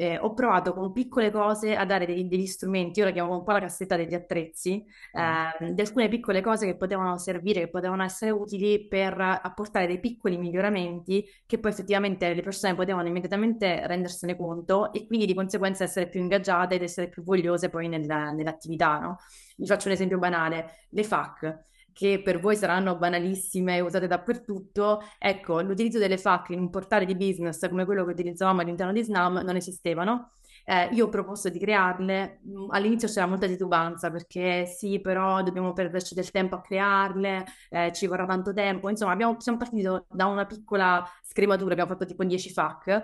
eh, 0.03 0.17
ho 0.19 0.33
provato 0.33 0.73
con 0.73 0.91
piccole 0.91 1.31
cose 1.31 1.75
a 1.75 1.85
dare 1.85 2.05
dei, 2.05 2.27
degli 2.27 2.45
strumenti, 2.45 2.99
io 2.99 3.05
la 3.05 3.11
chiamo 3.11 3.37
un 3.37 3.43
po' 3.43 3.51
la 3.53 3.59
cassetta 3.61 3.95
degli 3.95 4.13
attrezzi, 4.13 4.83
eh, 5.13 5.73
di 5.73 5.81
alcune 5.81 6.09
piccole 6.09 6.41
cose 6.41 6.65
che 6.65 6.75
potevano 6.75 7.17
servire, 7.17 7.61
che 7.61 7.69
potevano 7.69 8.03
essere 8.03 8.31
utili 8.31 8.87
per 8.87 9.19
apportare 9.19 9.87
dei 9.87 9.99
piccoli 9.99 10.37
miglioramenti 10.37 11.25
che 11.45 11.59
poi 11.59 11.71
effettivamente 11.71 12.33
le 12.33 12.41
persone 12.41 12.75
potevano 12.75 13.07
immediatamente 13.07 13.85
rendersene 13.87 14.35
conto 14.35 14.91
e 14.91 15.07
quindi 15.07 15.25
di 15.25 15.33
conseguenza 15.33 15.83
essere 15.83 16.07
più 16.09 16.19
ingaggiate 16.19 16.75
ed 16.75 16.81
essere 16.81 17.07
più 17.07 17.23
vogliose 17.23 17.69
poi 17.69 17.87
nel, 17.87 18.05
nell'attività. 18.05 18.99
No? 18.99 19.17
Vi 19.55 19.65
faccio 19.65 19.87
un 19.87 19.93
esempio 19.93 20.17
banale, 20.17 20.87
le 20.89 21.03
FAC 21.03 21.71
che 21.93 22.21
per 22.23 22.39
voi 22.39 22.55
saranno 22.55 22.97
banalissime 22.97 23.77
e 23.77 23.81
usate 23.81 24.07
dappertutto, 24.07 25.01
ecco, 25.17 25.61
l'utilizzo 25.61 25.99
delle 25.99 26.17
FAQ 26.17 26.49
in 26.49 26.59
un 26.59 26.69
portale 26.69 27.05
di 27.05 27.15
business 27.15 27.67
come 27.69 27.85
quello 27.85 28.03
che 28.05 28.11
utilizzavamo 28.11 28.61
all'interno 28.61 28.91
di 28.91 29.03
Snam 29.03 29.41
non 29.43 29.55
esistevano. 29.55 30.31
Eh, 30.65 30.89
io 30.93 31.07
ho 31.07 31.09
proposto 31.09 31.49
di 31.49 31.59
crearle, 31.59 32.39
mm, 32.47 32.69
all'inizio 32.71 33.07
c'era 33.09 33.25
molta 33.25 33.47
titubanza 33.47 34.09
perché 34.09 34.65
sì, 34.65 35.01
però 35.01 35.43
dobbiamo 35.43 35.73
perderci 35.73 36.15
del 36.15 36.31
tempo 36.31 36.55
a 36.55 36.61
crearle, 36.61 37.45
eh, 37.69 37.91
ci 37.93 38.07
vorrà 38.07 38.25
tanto 38.25 38.53
tempo, 38.53 38.89
insomma 38.89 39.11
abbiamo, 39.11 39.39
siamo 39.39 39.57
partiti 39.57 39.81
da 39.81 40.25
una 40.25 40.45
piccola 40.45 41.05
scrematura, 41.21 41.71
abbiamo 41.73 41.91
fatto 41.91 42.05
tipo 42.05 42.23
10 42.23 42.49
FAQ 42.49 43.03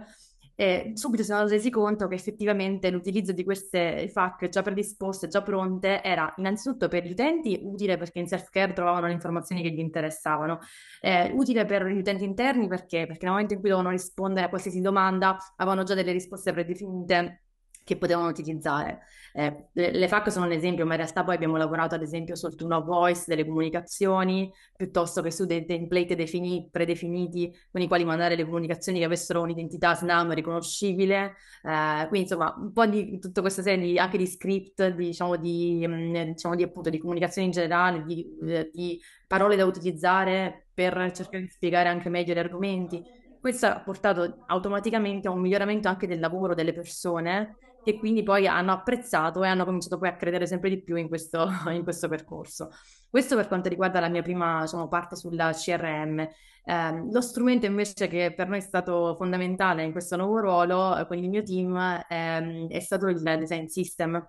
E 0.59 0.91
subito 0.95 1.23
si 1.23 1.29
sono 1.29 1.47
resi 1.47 1.69
conto 1.69 2.09
che 2.09 2.15
effettivamente 2.15 2.89
l'utilizzo 2.89 3.31
di 3.31 3.45
queste 3.45 4.09
FAQ 4.09 4.49
già 4.49 4.61
predisposte, 4.61 5.29
già 5.29 5.41
pronte, 5.41 6.03
era 6.03 6.33
innanzitutto 6.35 6.89
per 6.89 7.05
gli 7.05 7.11
utenti 7.11 7.61
utile 7.63 7.95
perché 7.95 8.19
in 8.19 8.27
self-care 8.27 8.73
trovavano 8.73 9.07
le 9.07 9.13
informazioni 9.13 9.61
che 9.61 9.69
gli 9.69 9.79
interessavano, 9.79 10.59
eh, 10.99 11.31
utile 11.33 11.63
per 11.63 11.85
gli 11.85 11.99
utenti 11.99 12.25
interni 12.25 12.67
perché? 12.67 13.05
Perché 13.07 13.23
nel 13.23 13.31
momento 13.31 13.53
in 13.53 13.61
cui 13.61 13.69
dovevano 13.69 13.95
rispondere 13.95 14.47
a 14.47 14.49
qualsiasi 14.49 14.81
domanda 14.81 15.37
avevano 15.55 15.83
già 15.83 15.93
delle 15.93 16.11
risposte 16.11 16.51
predefinite 16.51 17.43
che 17.89 17.97
potevano 17.97 18.27
utilizzare. 18.27 18.99
Eh, 19.33 19.69
le, 19.73 20.07
FAQ 20.07 20.29
sono 20.29 20.45
un 20.45 20.51
esempio, 20.51 20.85
ma 20.85 20.91
in 20.91 20.99
realtà 20.99 21.23
poi 21.23 21.33
abbiamo 21.33 21.57
lavorato 21.57 21.95
ad 21.95 22.03
esempio 22.03 22.35
sul 22.35 22.53
tone 22.53 22.75
of 22.75 22.85
voice 22.85 23.23
delle 23.25 23.43
comunicazioni, 23.43 24.51
piuttosto 24.75 25.23
che 25.23 25.31
su 25.31 25.45
dei 25.45 25.65
template 25.65 26.15
defini, 26.15 26.69
predefiniti 26.71 27.51
con 27.71 27.81
i 27.81 27.87
quali 27.87 28.05
mandare 28.05 28.35
le 28.35 28.45
comunicazioni 28.45 28.99
che 28.99 29.05
avessero 29.05 29.41
un'identità 29.41 29.95
SNAM 29.95 30.33
riconoscibile. 30.33 31.33
Eh, 31.63 32.05
quindi 32.09 32.19
insomma 32.19 32.53
un 32.55 32.71
po' 32.71 32.85
di 32.85 33.17
tutta 33.17 33.41
questa 33.41 33.63
serie 33.63 33.83
di, 33.83 33.97
anche 33.97 34.19
di 34.19 34.27
script, 34.27 34.87
di, 34.89 35.05
diciamo, 35.07 35.35
di, 35.35 35.83
mm, 35.87 36.13
diciamo 36.33 36.53
di, 36.53 36.61
appunto, 36.61 36.91
di 36.91 36.99
comunicazioni 36.99 37.47
in 37.47 37.53
generale, 37.53 38.03
di, 38.03 38.37
eh, 38.43 38.69
di 38.71 39.01
parole 39.25 39.55
da 39.55 39.65
utilizzare 39.65 40.67
per 40.71 41.11
cercare 41.11 41.41
di 41.41 41.49
spiegare 41.49 41.89
anche 41.89 42.09
meglio 42.09 42.35
gli 42.35 42.37
argomenti. 42.37 43.03
Questo 43.39 43.65
ha 43.65 43.79
portato 43.79 44.43
automaticamente 44.45 45.27
a 45.27 45.31
un 45.31 45.39
miglioramento 45.39 45.87
anche 45.87 46.05
del 46.05 46.19
lavoro 46.19 46.53
delle 46.53 46.73
persone 46.73 47.55
che 47.83 47.97
quindi 47.97 48.23
poi 48.23 48.47
hanno 48.47 48.71
apprezzato 48.71 49.43
e 49.43 49.47
hanno 49.47 49.65
cominciato 49.65 49.97
poi 49.97 50.09
a 50.09 50.15
credere 50.15 50.47
sempre 50.47 50.69
di 50.69 50.81
più 50.81 50.95
in 50.95 51.07
questo, 51.07 51.47
in 51.71 51.83
questo 51.83 52.07
percorso. 52.07 52.69
Questo 53.09 53.35
per 53.35 53.47
quanto 53.47 53.69
riguarda 53.69 53.99
la 53.99 54.09
mia 54.09 54.21
prima 54.21 54.61
diciamo, 54.61 54.87
parte 54.87 55.15
sulla 55.15 55.51
CRM. 55.51 56.19
Eh, 56.19 57.05
lo 57.11 57.21
strumento 57.21 57.65
invece 57.65 58.07
che 58.07 58.33
per 58.35 58.47
noi 58.47 58.57
è 58.59 58.61
stato 58.61 59.15
fondamentale 59.15 59.83
in 59.83 59.91
questo 59.91 60.15
nuovo 60.15 60.39
ruolo 60.39 60.97
eh, 60.97 61.07
con 61.07 61.17
il 61.17 61.29
mio 61.29 61.41
team 61.41 61.75
eh, 62.07 62.67
è 62.69 62.79
stato 62.79 63.07
il 63.07 63.19
design 63.21 63.65
system 63.65 64.23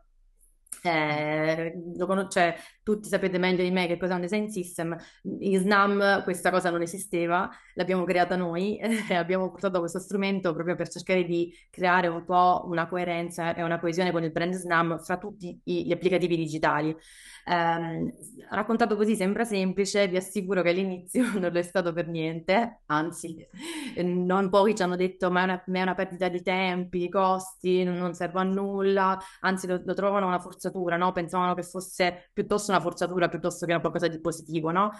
eh, 0.83 1.75
con- 1.99 2.29
cioè, 2.31 2.55
tutti 2.83 3.09
sapete 3.09 3.39
meglio 3.39 3.63
di 3.63 3.71
me 3.71 3.87
che 3.87 3.97
cos'è 3.99 4.15
un 4.15 4.21
design 4.21 4.47
system. 4.47 4.97
In 5.41 5.59
SNAM 5.59 6.23
questa 6.23 6.51
cosa 6.51 6.71
non 6.71 6.83
esisteva, 6.83 7.49
l'abbiamo 7.75 8.05
creata 8.05 8.37
noi 8.37 8.79
e 9.09 9.15
abbiamo 9.15 9.51
portato 9.51 9.79
questo 9.81 9.99
strumento 9.99 10.53
proprio 10.55 10.77
per 10.77 10.89
cercare 10.89 11.25
di 11.25 11.53
creare 11.71 12.09
un 12.09 12.25
po' 12.25 12.63
una 12.67 12.87
coerenza 12.89 13.55
e 13.55 13.63
una 13.63 13.79
coesione 13.79 14.13
con 14.13 14.25
il 14.25 14.33
brand 14.33 14.55
SNAM 14.55 14.99
fra 14.99 15.19
tutti 15.19 15.61
gli 15.63 15.93
applicativi 15.93 16.37
digitali. 16.37 16.97
Eh, 17.45 18.15
raccontato 18.51 18.97
così 18.97 19.17
sembra 19.17 19.45
semplice, 19.45 20.07
vi 20.09 20.17
assicuro 20.17 20.63
che 20.63 20.71
all'inizio 20.71 21.25
non 21.39 21.53
lo 21.53 21.59
è 21.59 21.63
stato 21.63 21.93
per 21.93 22.07
niente, 22.09 22.83
anzi, 22.87 23.37
non 24.03 24.49
pochi 24.51 24.75
ci 24.75 24.83
hanno 24.83 24.97
detto 24.97 25.31
ma 25.31 25.41
è 25.41 25.45
una, 25.45 25.63
ma 25.67 25.79
è 25.79 25.83
una 25.83 25.95
perdita 25.95 26.29
di 26.29 26.43
tempi, 26.43 26.99
di 26.99 27.09
costi, 27.09 27.83
non, 27.85 27.97
non 27.97 28.15
serve 28.15 28.41
a 28.41 28.43
nulla, 28.45 29.19
anzi 29.41 29.67
lo, 29.67 29.81
lo 29.85 29.95
trovano 29.95 30.27
una 30.27 30.39
forzatura, 30.39 30.60
no? 30.97 31.13
Pensavano 31.13 31.55
che 31.55 31.63
fosse 31.63 32.31
piuttosto 32.33 32.71
una 32.71 32.81
forzatura 32.81 33.29
piuttosto 33.29 33.67
che 33.67 33.79
qualcosa 33.81 34.09
di 34.09 34.21
positivo, 34.21 34.71
no? 34.71 34.91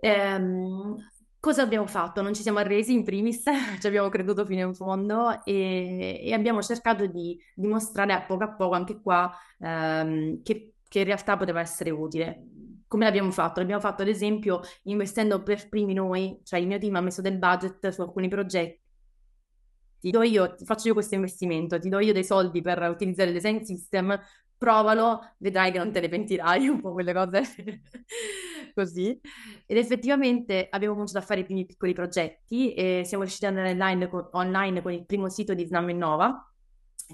Ehm, 0.00 0.96
cosa 1.38 1.62
abbiamo 1.62 1.86
fatto? 1.86 2.22
Non 2.22 2.34
ci 2.34 2.42
siamo 2.42 2.58
arresi 2.58 2.92
in 2.92 3.04
primis, 3.04 3.42
ci 3.80 3.86
abbiamo 3.86 4.08
creduto 4.08 4.44
fino 4.46 4.66
in 4.66 4.74
fondo 4.74 5.44
e, 5.44 6.20
e 6.24 6.32
abbiamo 6.32 6.62
cercato 6.62 7.06
di 7.06 7.38
dimostrare 7.54 8.12
a 8.12 8.22
poco 8.22 8.44
a 8.44 8.54
poco 8.54 8.74
anche 8.74 9.00
qua 9.00 9.30
ehm, 9.58 10.42
che 10.42 10.72
che 10.88 11.00
in 11.00 11.04
realtà 11.04 11.36
poteva 11.36 11.60
essere 11.60 11.90
utile. 11.90 12.44
Come 12.88 13.04
l'abbiamo 13.04 13.30
fatto? 13.30 13.60
L'abbiamo 13.60 13.82
fatto 13.82 14.02
ad 14.02 14.08
esempio 14.08 14.60
investendo 14.84 15.42
per 15.42 15.68
primi 15.68 15.92
noi, 15.92 16.40
cioè 16.42 16.58
il 16.58 16.66
mio 16.66 16.78
team 16.78 16.96
ha 16.96 17.00
messo 17.00 17.20
del 17.20 17.38
budget 17.38 17.88
su 17.90 18.00
alcuni 18.00 18.28
progetti. 18.28 18.80
Ti 20.00 20.10
do 20.10 20.22
io, 20.22 20.56
faccio 20.64 20.88
io 20.88 20.94
questo 20.94 21.14
investimento, 21.16 21.78
ti 21.78 21.88
do 21.88 21.98
io 21.98 22.12
dei 22.12 22.24
soldi 22.24 22.62
per 22.62 22.80
utilizzare 22.82 23.30
il 23.30 23.34
design 23.34 23.62
system, 23.62 24.18
provalo, 24.58 25.34
vedrai 25.38 25.72
che 25.72 25.78
non 25.78 25.92
te 25.92 26.00
ne 26.00 26.08
pentirai, 26.08 26.66
un 26.68 26.80
po' 26.80 26.92
quelle 26.92 27.14
cose 27.14 27.42
così. 28.74 29.18
Ed 29.66 29.76
effettivamente 29.76 30.66
abbiamo 30.70 30.94
cominciato 30.94 31.24
a 31.24 31.26
fare 31.26 31.40
i 31.40 31.44
primi 31.44 31.64
piccoli 31.64 31.94
progetti 31.94 32.74
e 32.74 33.02
siamo 33.04 33.22
riusciti 33.22 33.46
ad 33.46 33.56
andare 33.56 33.72
online 33.72 34.08
con, 34.08 34.28
online 34.32 34.82
con 34.82 34.92
il 34.92 35.06
primo 35.06 35.28
sito 35.28 35.54
di 35.54 35.64
Snam 35.64 35.88
Innova, 35.88 36.52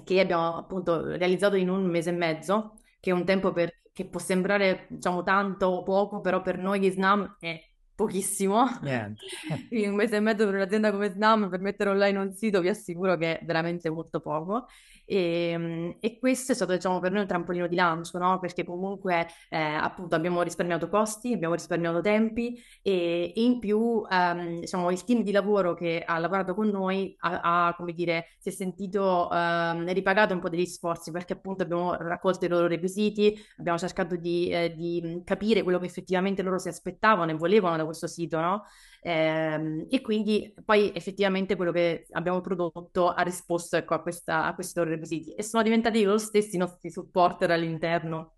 che 0.03 0.19
abbiamo 0.19 0.57
appunto 0.57 1.05
realizzato 1.15 1.55
in 1.55 1.69
un 1.69 1.85
mese 1.85 2.09
e 2.09 2.13
mezzo 2.13 2.79
che 3.05 3.11
è 3.11 3.13
un 3.13 3.23
tempo 3.23 3.53
per, 3.53 3.81
che 3.93 4.05
può 4.05 4.19
sembrare 4.19 4.87
diciamo 4.89 5.21
tanto 5.21 5.67
o 5.67 5.83
poco, 5.83 6.21
però 6.21 6.41
per 6.41 6.57
noi 6.57 6.79
di 6.79 6.89
Snam 6.89 7.37
è 7.39 7.61
pochissimo. 7.93 8.65
Niente. 8.81 9.21
un 9.87 9.93
mese 9.93 10.15
e 10.15 10.19
mezzo 10.21 10.45
per 10.45 10.55
un'azienda 10.55 10.89
come 10.89 11.09
Snam 11.09 11.47
per 11.49 11.59
mettere 11.59 11.91
online 11.91 12.17
un 12.17 12.33
sito 12.33 12.61
vi 12.61 12.69
assicuro 12.69 13.15
che 13.15 13.37
è 13.37 13.45
veramente 13.45 13.91
molto 13.91 14.19
poco. 14.21 14.65
E, 15.05 15.49
ehm, 15.51 15.95
e, 15.99 16.17
questo 16.19 16.51
è 16.51 16.55
stato 16.55 16.73
diciamo, 16.73 16.99
per 16.99 17.11
noi 17.11 17.21
un 17.21 17.27
trampolino 17.27 17.67
di 17.67 17.75
lancio, 17.75 18.17
no? 18.17 18.39
perché 18.39 18.63
comunque 18.63 19.27
eh, 19.49 19.57
appunto 19.57 20.15
abbiamo 20.15 20.41
risparmiato 20.41 20.89
costi, 20.89 21.33
abbiamo 21.33 21.53
risparmiato 21.53 22.01
tempi 22.01 22.59
e, 22.81 23.31
e 23.35 23.43
in 23.43 23.59
più 23.59 24.03
ehm, 24.09 24.61
diciamo, 24.61 24.91
il 24.91 25.03
team 25.03 25.21
di 25.21 25.31
lavoro 25.31 25.73
che 25.73 26.03
ha 26.05 26.17
lavorato 26.17 26.53
con 26.53 26.67
noi 26.69 27.15
ha, 27.19 27.67
ha 27.67 27.75
come 27.75 27.93
dire, 27.93 28.35
si 28.39 28.49
è 28.49 28.51
sentito 28.51 29.29
ehm, 29.31 29.91
ripagato 29.93 30.33
un 30.33 30.39
po' 30.39 30.49
degli 30.49 30.65
sforzi 30.65 31.11
perché 31.11 31.33
appunto 31.33 31.63
abbiamo 31.63 31.95
raccolto 31.95 32.45
i 32.45 32.47
loro 32.47 32.67
requisiti, 32.67 33.37
abbiamo 33.57 33.77
cercato 33.77 34.15
di, 34.15 34.49
eh, 34.49 34.73
di 34.75 35.21
capire 35.23 35.63
quello 35.63 35.79
che 35.79 35.85
effettivamente 35.85 36.41
loro 36.41 36.57
si 36.57 36.67
aspettavano 36.67 37.31
e 37.31 37.35
volevano 37.35 37.77
da 37.77 37.85
questo 37.85 38.07
sito, 38.07 38.39
no? 38.39 38.63
Eh, 39.01 39.87
e 39.89 40.01
quindi 40.01 40.53
poi 40.63 40.91
effettivamente 40.93 41.55
quello 41.55 41.71
che 41.71 42.05
abbiamo 42.11 42.41
prodotto 42.41 43.09
ha 43.09 43.21
risposto 43.21 43.77
ecco, 43.77 43.93
a, 43.93 44.01
questa, 44.01 44.45
a 44.45 44.53
questi 44.55 44.79
requisiti 44.83 45.33
e 45.33 45.43
sono 45.43 45.63
diventati 45.63 46.03
loro 46.03 46.17
stessi 46.17 46.55
i 46.55 46.59
nostri 46.59 46.89
supporter 46.89 47.51
all'interno 47.51 48.33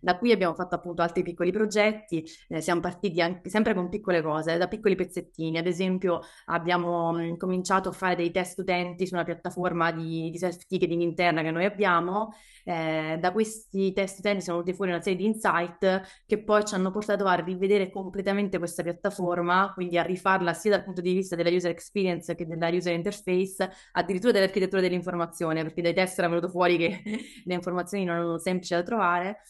da 0.00 0.16
qui 0.18 0.32
abbiamo 0.32 0.54
fatto 0.54 0.74
appunto 0.74 1.02
altri 1.02 1.22
piccoli 1.22 1.50
progetti, 1.52 2.24
eh, 2.48 2.60
siamo 2.60 2.80
partiti 2.80 3.20
anche, 3.20 3.48
sempre 3.50 3.74
con 3.74 3.88
piccole 3.88 4.22
cose, 4.22 4.56
da 4.56 4.68
piccoli 4.68 4.94
pezzettini. 4.94 5.58
Ad 5.58 5.66
esempio 5.66 6.20
abbiamo 6.46 7.12
mh, 7.12 7.36
cominciato 7.36 7.88
a 7.90 7.92
fare 7.92 8.16
dei 8.16 8.30
test 8.30 8.58
utenti 8.58 9.06
su 9.06 9.14
una 9.14 9.24
piattaforma 9.24 9.90
di, 9.92 10.30
di 10.30 10.38
self-ticketing 10.38 11.00
interna 11.02 11.42
che 11.42 11.50
noi 11.50 11.64
abbiamo. 11.64 12.32
Eh, 12.64 13.16
da 13.18 13.32
questi 13.32 13.92
test 13.92 14.18
utenti 14.18 14.42
sono 14.42 14.58
venuti 14.58 14.76
fuori 14.76 14.90
una 14.90 15.00
serie 15.00 15.18
di 15.18 15.24
insight 15.24 16.02
che 16.26 16.42
poi 16.42 16.64
ci 16.64 16.74
hanno 16.74 16.90
portato 16.90 17.24
a 17.26 17.34
rivedere 17.34 17.90
completamente 17.90 18.58
questa 18.58 18.82
piattaforma, 18.82 19.72
quindi 19.74 19.96
a 19.98 20.02
rifarla 20.02 20.52
sia 20.52 20.72
dal 20.72 20.84
punto 20.84 21.00
di 21.00 21.14
vista 21.14 21.34
della 21.36 21.50
user 21.50 21.70
experience 21.70 22.34
che 22.34 22.46
della 22.46 22.68
user 22.68 22.92
interface, 22.94 23.70
addirittura 23.92 24.32
dell'architettura 24.32 24.80
dell'informazione, 24.82 25.62
perché 25.62 25.82
dai 25.82 25.94
test 25.94 26.18
era 26.18 26.28
venuto 26.28 26.48
fuori 26.48 26.76
che 26.76 27.02
le 27.44 27.54
informazioni 27.54 28.04
non 28.04 28.16
erano 28.16 28.38
semplici 28.38 28.74
da 28.74 28.82
trovare. 28.82 29.40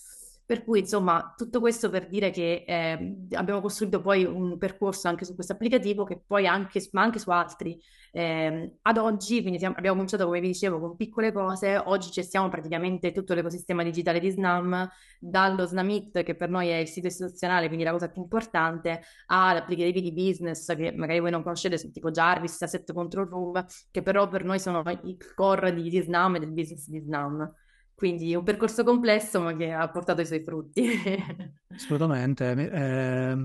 Per 0.48 0.64
cui, 0.64 0.78
insomma, 0.80 1.34
tutto 1.36 1.60
questo 1.60 1.90
per 1.90 2.08
dire 2.08 2.30
che 2.30 2.64
eh, 2.66 3.16
abbiamo 3.32 3.60
costruito 3.60 4.00
poi 4.00 4.24
un 4.24 4.56
percorso 4.56 5.06
anche 5.06 5.26
su 5.26 5.34
questo 5.34 5.52
applicativo, 5.52 6.04
che 6.04 6.22
poi 6.26 6.46
anche, 6.46 6.88
ma 6.92 7.02
anche 7.02 7.18
su 7.18 7.28
altri. 7.28 7.78
Eh, 8.12 8.78
ad 8.80 8.96
oggi, 8.96 9.42
quindi 9.42 9.58
siamo, 9.58 9.74
abbiamo 9.76 9.96
cominciato, 9.96 10.24
come 10.24 10.40
vi 10.40 10.46
dicevo, 10.46 10.80
con 10.80 10.96
piccole 10.96 11.32
cose, 11.32 11.76
oggi 11.76 12.08
gestiamo 12.10 12.48
praticamente 12.48 13.12
tutto 13.12 13.34
l'ecosistema 13.34 13.82
digitale 13.82 14.20
di 14.20 14.30
Snam, 14.30 14.88
dallo 15.20 15.66
Snamit, 15.66 16.22
che 16.22 16.34
per 16.34 16.48
noi 16.48 16.68
è 16.68 16.76
il 16.76 16.88
sito 16.88 17.08
istituzionale, 17.08 17.66
quindi 17.66 17.84
la 17.84 17.92
cosa 17.92 18.08
più 18.08 18.22
importante, 18.22 19.02
all'applicativi 19.26 20.00
di 20.00 20.12
business, 20.14 20.74
che 20.74 20.92
magari 20.92 21.20
voi 21.20 21.30
non 21.30 21.42
conoscete, 21.42 21.76
tipo 21.92 22.10
Jarvis, 22.10 22.62
Asset 22.62 22.90
Control 22.94 23.28
Room, 23.28 23.66
che 23.90 24.00
però 24.00 24.26
per 24.28 24.44
noi 24.44 24.58
sono 24.60 24.82
il 25.04 25.18
core 25.34 25.74
di, 25.74 25.90
di 25.90 26.00
Snam 26.00 26.36
e 26.36 26.38
del 26.38 26.52
business 26.52 26.88
di 26.88 27.00
Snam. 27.00 27.54
Quindi 27.98 28.32
un 28.36 28.44
percorso 28.44 28.84
complesso 28.84 29.40
ma 29.40 29.56
che 29.56 29.72
ha 29.72 29.90
portato 29.90 30.20
i 30.20 30.24
suoi 30.24 30.40
frutti. 30.44 30.86
Assolutamente. 31.74 32.52
Eh, 32.52 33.36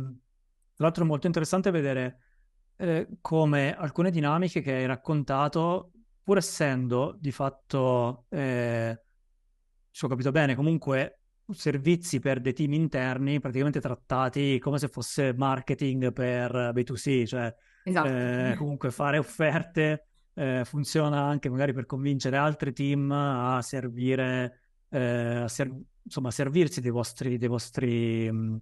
tra 0.76 0.86
l'altro 0.86 1.04
è 1.04 1.08
molto 1.08 1.26
interessante 1.26 1.72
vedere 1.72 2.20
eh, 2.76 3.08
come 3.20 3.76
alcune 3.76 4.12
dinamiche 4.12 4.62
che 4.62 4.74
hai 4.74 4.86
raccontato, 4.86 5.94
pur 6.22 6.38
essendo 6.38 7.18
di 7.20 7.32
fatto, 7.32 8.28
eh, 8.30 9.02
se 9.90 10.06
ho 10.06 10.08
capito 10.08 10.30
bene, 10.30 10.54
comunque 10.54 11.22
servizi 11.50 12.20
per 12.20 12.40
dei 12.40 12.54
team 12.54 12.74
interni 12.74 13.40
praticamente 13.40 13.80
trattati 13.80 14.60
come 14.60 14.78
se 14.78 14.88
fosse 14.88 15.34
marketing 15.36 16.14
per 16.14 16.72
B2C, 16.76 17.26
cioè 17.26 17.52
esatto. 17.86 18.08
eh, 18.08 18.54
comunque 18.56 18.92
fare 18.92 19.18
offerte 19.18 20.10
eh, 20.34 20.64
funziona 20.66 21.22
anche 21.24 21.50
magari 21.50 21.74
per 21.74 21.86
convincere 21.86 22.38
altri 22.38 22.74
team 22.74 23.12
a 23.12 23.62
servire, 23.62 24.60
eh, 24.90 25.00
a 25.00 25.48
ser- 25.48 25.74
insomma, 26.04 26.30
a 26.30 26.32
servirsi 26.32 26.82
dei 26.82 26.92
vostri, 26.92 27.38
dei 27.38 27.48
vostri 27.48 28.32
mh, 28.32 28.62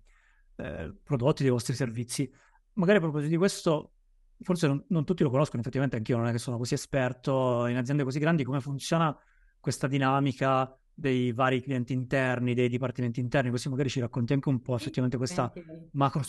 eh, 0.57 0.93
prodotti, 1.03 1.43
dei 1.43 1.51
vostri 1.51 1.73
servizi. 1.73 2.31
Magari 2.73 2.97
a 2.97 3.01
proposito 3.01 3.29
di 3.29 3.37
questo, 3.37 3.93
forse 4.41 4.67
non, 4.67 4.83
non, 4.89 5.05
tutti 5.05 5.23
lo 5.23 5.29
conoscono, 5.29 5.61
effettivamente 5.61 5.97
anch'io 5.97 6.17
non 6.17 6.27
è 6.27 6.31
che 6.31 6.39
sono 6.39 6.57
così 6.57 6.73
esperto 6.73 7.65
in 7.67 7.77
aziende 7.77 8.03
così 8.03 8.19
grandi, 8.19 8.43
come 8.43 8.61
funziona 8.61 9.17
questa 9.59 9.87
dinamica 9.87 10.75
dei 10.93 11.31
vari 11.31 11.61
clienti 11.61 11.93
interni, 11.93 12.53
dei 12.53 12.69
dipartimenti 12.69 13.19
interni, 13.19 13.49
così 13.49 13.69
magari 13.69 13.89
ci 13.89 13.99
racconti 13.99 14.33
anche 14.33 14.49
un 14.49 14.61
po' 14.61 14.75
effettivamente 14.75 15.17
questa 15.17 15.51
macro 15.93 16.21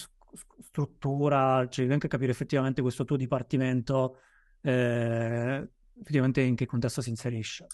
struttura, 0.60 1.66
cioè 1.68 1.90
anche 1.90 2.08
capire 2.08 2.30
effettivamente 2.30 2.80
questo 2.80 3.04
tuo 3.04 3.16
dipartimento 3.16 4.16
eh, 4.62 5.68
effettivamente 6.00 6.40
in 6.40 6.54
che 6.54 6.66
contesto 6.66 7.00
si 7.00 7.10
inserisce. 7.10 7.66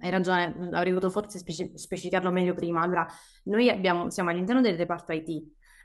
Hai 0.00 0.10
ragione, 0.10 0.54
avrei 0.72 0.92
dovuto 0.92 1.10
forse 1.10 1.38
speci- 1.38 1.72
specificarlo 1.74 2.30
meglio 2.30 2.54
prima. 2.54 2.80
Allora, 2.80 3.06
noi 3.44 3.68
abbiamo, 3.68 4.10
siamo 4.10 4.30
all'interno 4.30 4.60
del 4.60 4.76
reparto 4.76 5.12
IT, 5.12 5.42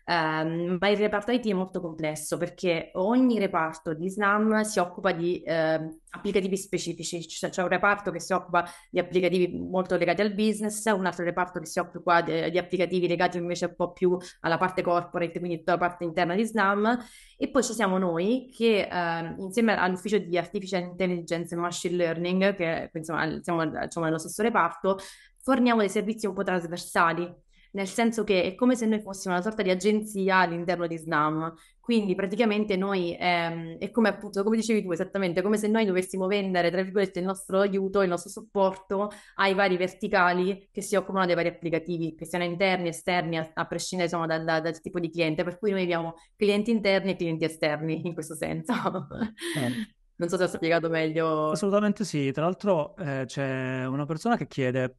Um, 0.07 0.77
ma 0.79 0.89
il 0.89 0.97
reparto 0.97 1.31
IT 1.31 1.47
è 1.47 1.53
molto 1.53 1.81
complesso 1.81 2.37
perché 2.37 2.91
ogni 2.93 3.39
reparto 3.39 3.95
di 3.95 4.07
SNAM 4.07 4.61
si 4.61 4.77
occupa 4.77 5.11
di 5.11 5.41
uh, 5.43 5.99
applicativi 6.11 6.55
specifici, 6.57 7.27
cioè 7.27 7.49
c'è 7.49 7.63
un 7.63 7.69
reparto 7.69 8.11
che 8.11 8.19
si 8.19 8.31
occupa 8.31 8.69
di 8.91 8.99
applicativi 8.99 9.57
molto 9.57 9.97
legati 9.97 10.21
al 10.21 10.35
business, 10.35 10.85
un 10.91 11.07
altro 11.07 11.25
reparto 11.25 11.59
che 11.59 11.65
si 11.65 11.79
occupa 11.79 12.21
di, 12.21 12.51
di 12.51 12.57
applicativi 12.59 13.07
legati 13.07 13.39
invece 13.39 13.65
un 13.65 13.75
po' 13.75 13.93
più 13.93 14.15
alla 14.41 14.59
parte 14.59 14.83
corporate, 14.83 15.39
quindi 15.39 15.57
tutta 15.57 15.71
la 15.71 15.79
parte 15.79 16.03
interna 16.03 16.35
di 16.35 16.45
SNAM, 16.45 17.03
e 17.35 17.49
poi 17.49 17.63
ci 17.63 17.73
siamo 17.73 17.97
noi 17.97 18.51
che 18.55 18.87
uh, 18.87 19.41
insieme 19.41 19.75
all'ufficio 19.75 20.19
di 20.19 20.37
Artificial 20.37 20.83
Intelligence 20.83 21.55
e 21.55 21.57
Machine 21.57 21.95
Learning, 21.95 22.55
che 22.55 22.91
insomma 22.93 23.21
siamo 23.41 23.65
diciamo, 23.65 24.05
nello 24.05 24.19
stesso 24.19 24.43
reparto, 24.43 24.99
forniamo 25.41 25.79
dei 25.79 25.89
servizi 25.89 26.27
un 26.27 26.35
po' 26.35 26.43
trasversali 26.43 27.43
nel 27.75 27.87
senso 27.87 28.23
che 28.23 28.43
è 28.43 28.55
come 28.55 28.75
se 28.75 28.85
noi 28.85 29.01
fossimo 29.01 29.33
una 29.33 29.43
sorta 29.43 29.61
di 29.61 29.69
agenzia 29.69 30.37
all'interno 30.37 30.87
di 30.87 30.97
SNAM. 30.97 31.53
Quindi 31.79 32.15
praticamente 32.15 32.77
noi 32.77 33.15
ehm, 33.19 33.77
è 33.77 33.91
come 33.91 34.09
appunto, 34.09 34.43
come 34.43 34.55
dicevi 34.55 34.81
tu 34.81 34.91
esattamente, 34.91 35.41
come 35.43 35.57
se 35.57 35.67
noi 35.67 35.85
dovessimo 35.85 36.25
vendere, 36.25 36.71
tra 36.71 36.81
virgolette, 36.81 37.19
il 37.19 37.25
nostro 37.25 37.59
aiuto, 37.59 38.01
il 38.01 38.09
nostro 38.09 38.31
supporto 38.31 39.11
ai 39.35 39.53
vari 39.53 39.77
verticali 39.77 40.69
che 40.71 40.81
si 40.81 40.95
occupano 40.95 41.25
dei 41.25 41.35
vari 41.35 41.49
applicativi, 41.49 42.15
che 42.15 42.25
siano 42.25 42.45
interni, 42.45 42.87
esterni, 42.87 43.37
a, 43.37 43.51
a 43.53 43.67
prescindere 43.67 44.09
insomma 44.09 44.25
dal, 44.25 44.43
dal, 44.43 44.79
tipo 44.79 44.99
di 44.99 45.11
cliente. 45.11 45.43
Per 45.43 45.59
cui 45.59 45.71
noi 45.71 45.83
abbiamo 45.83 46.15
clienti 46.35 46.71
interni 46.71 47.11
e 47.11 47.15
clienti 47.17 47.43
esterni 47.43 48.07
in 48.07 48.13
questo 48.13 48.35
senso. 48.35 48.73
Eh. 49.57 49.93
Non 50.17 50.29
so 50.29 50.37
se 50.37 50.43
ho 50.43 50.47
spiegato 50.47 50.87
meglio. 50.87 51.51
Assolutamente 51.51 52.05
sì. 52.05 52.31
Tra 52.31 52.45
l'altro 52.45 52.95
eh, 52.95 53.23
c'è 53.25 53.85
una 53.85 54.05
persona 54.05 54.37
che 54.37 54.47
chiede 54.47 54.95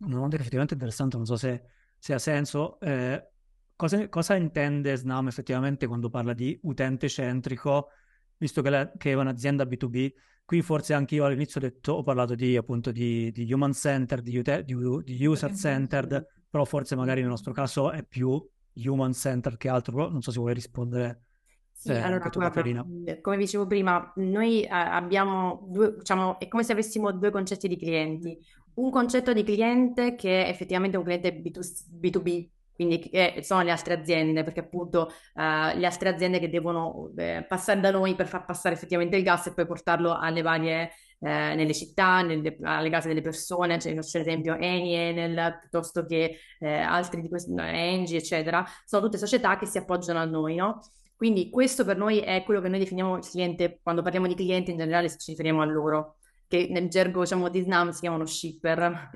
una 0.00 0.16
domanda 0.16 0.36
effettivamente 0.36 0.74
interessante, 0.74 1.16
non 1.16 1.24
so 1.24 1.36
se 1.36 1.62
se 2.00 2.14
ha 2.14 2.18
senso. 2.18 2.80
Eh, 2.80 3.28
cosa, 3.76 4.08
cosa, 4.08 4.34
intende 4.34 4.96
Snam 4.96 5.28
effettivamente 5.28 5.86
quando 5.86 6.08
parla 6.08 6.32
di 6.32 6.58
utente 6.62 7.08
centrico, 7.08 7.90
visto 8.38 8.62
che, 8.62 8.70
la, 8.70 8.90
che, 8.96 9.12
è 9.12 9.14
un'azienda 9.14 9.64
B2B? 9.64 10.12
Qui 10.44 10.62
forse 10.62 10.94
anche 10.94 11.14
io 11.14 11.26
all'inizio 11.26 11.60
ho, 11.60 11.62
detto, 11.62 11.92
ho 11.92 12.02
parlato 12.02 12.34
di, 12.34 12.56
appunto 12.56 12.90
di, 12.90 13.30
di 13.30 13.52
human 13.52 13.72
centered, 13.72 14.24
di, 14.24 14.42
di, 14.64 15.02
di 15.04 15.26
user 15.26 15.54
centered, 15.54 16.26
però 16.48 16.64
forse 16.64 16.96
magari 16.96 17.20
nel 17.20 17.30
nostro 17.30 17.52
caso 17.52 17.92
è 17.92 18.02
più 18.02 18.44
human 18.74 19.12
centered 19.12 19.58
che 19.58 19.68
altro, 19.68 20.08
non 20.08 20.22
so 20.22 20.32
se 20.32 20.40
vuoi 20.40 20.54
rispondere. 20.54 21.24
Sì, 21.72 21.92
eh, 21.92 22.00
allora, 22.00 22.28
guarda, 22.28 22.84
come 23.22 23.36
dicevo 23.38 23.66
prima, 23.66 24.12
noi 24.16 24.64
eh, 24.64 24.68
abbiamo 24.68 25.66
due, 25.70 25.94
diciamo, 25.96 26.38
è 26.38 26.48
come 26.48 26.62
se 26.62 26.72
avessimo 26.72 27.10
due 27.12 27.30
concetti 27.30 27.68
di 27.68 27.78
clienti 27.78 28.38
un 28.80 28.90
concetto 28.90 29.32
di 29.32 29.42
cliente 29.42 30.14
che 30.14 30.44
è 30.44 30.48
effettivamente 30.48 30.96
un 30.96 31.04
cliente 31.04 31.40
B2, 31.40 31.60
b 31.88 32.48
quindi 32.80 32.98
che 32.98 33.40
sono 33.42 33.60
le 33.60 33.72
altre 33.72 33.92
aziende, 33.92 34.42
perché 34.42 34.60
appunto 34.60 35.10
uh, 35.34 35.76
le 35.76 35.84
altre 35.84 36.08
aziende 36.08 36.38
che 36.38 36.48
devono 36.48 37.12
eh, 37.14 37.44
passare 37.46 37.78
da 37.78 37.90
noi 37.90 38.14
per 38.14 38.26
far 38.26 38.46
passare 38.46 38.74
effettivamente 38.74 39.18
il 39.18 39.22
gas 39.22 39.48
e 39.48 39.52
poi 39.52 39.66
portarlo 39.66 40.16
alle 40.16 40.40
varie, 40.40 40.90
eh, 41.18 41.54
nelle 41.54 41.74
città, 41.74 42.22
nelle, 42.22 42.56
alle 42.62 42.88
case 42.88 43.08
delle 43.08 43.20
persone, 43.20 43.78
cioè, 43.78 43.94
c'è 43.98 44.20
esempio 44.20 44.56
Eni, 44.56 44.94
Enel, 44.94 45.58
piuttosto 45.60 46.06
che 46.06 46.38
eh, 46.58 46.72
altri 46.72 47.20
di 47.20 47.28
questi, 47.28 47.52
no, 47.52 47.62
Engie, 47.62 48.16
eccetera, 48.16 48.64
sono 48.86 49.02
tutte 49.02 49.18
società 49.18 49.58
che 49.58 49.66
si 49.66 49.76
appoggiano 49.76 50.18
a 50.18 50.24
noi, 50.24 50.54
no? 50.54 50.80
Quindi 51.16 51.50
questo 51.50 51.84
per 51.84 51.98
noi 51.98 52.20
è 52.20 52.42
quello 52.44 52.62
che 52.62 52.68
noi 52.70 52.78
definiamo 52.78 53.18
cliente, 53.18 53.78
quando 53.82 54.00
parliamo 54.00 54.26
di 54.26 54.34
clienti 54.34 54.70
in 54.70 54.78
generale 54.78 55.10
ci 55.10 55.32
riferiamo 55.32 55.60
a 55.60 55.66
loro 55.66 56.16
che 56.50 56.66
nel 56.68 56.88
gergo 56.88 57.20
diciamo, 57.20 57.48
di 57.48 57.60
Snam 57.60 57.90
si 57.90 58.00
chiamano 58.00 58.26
shipper. 58.26 59.10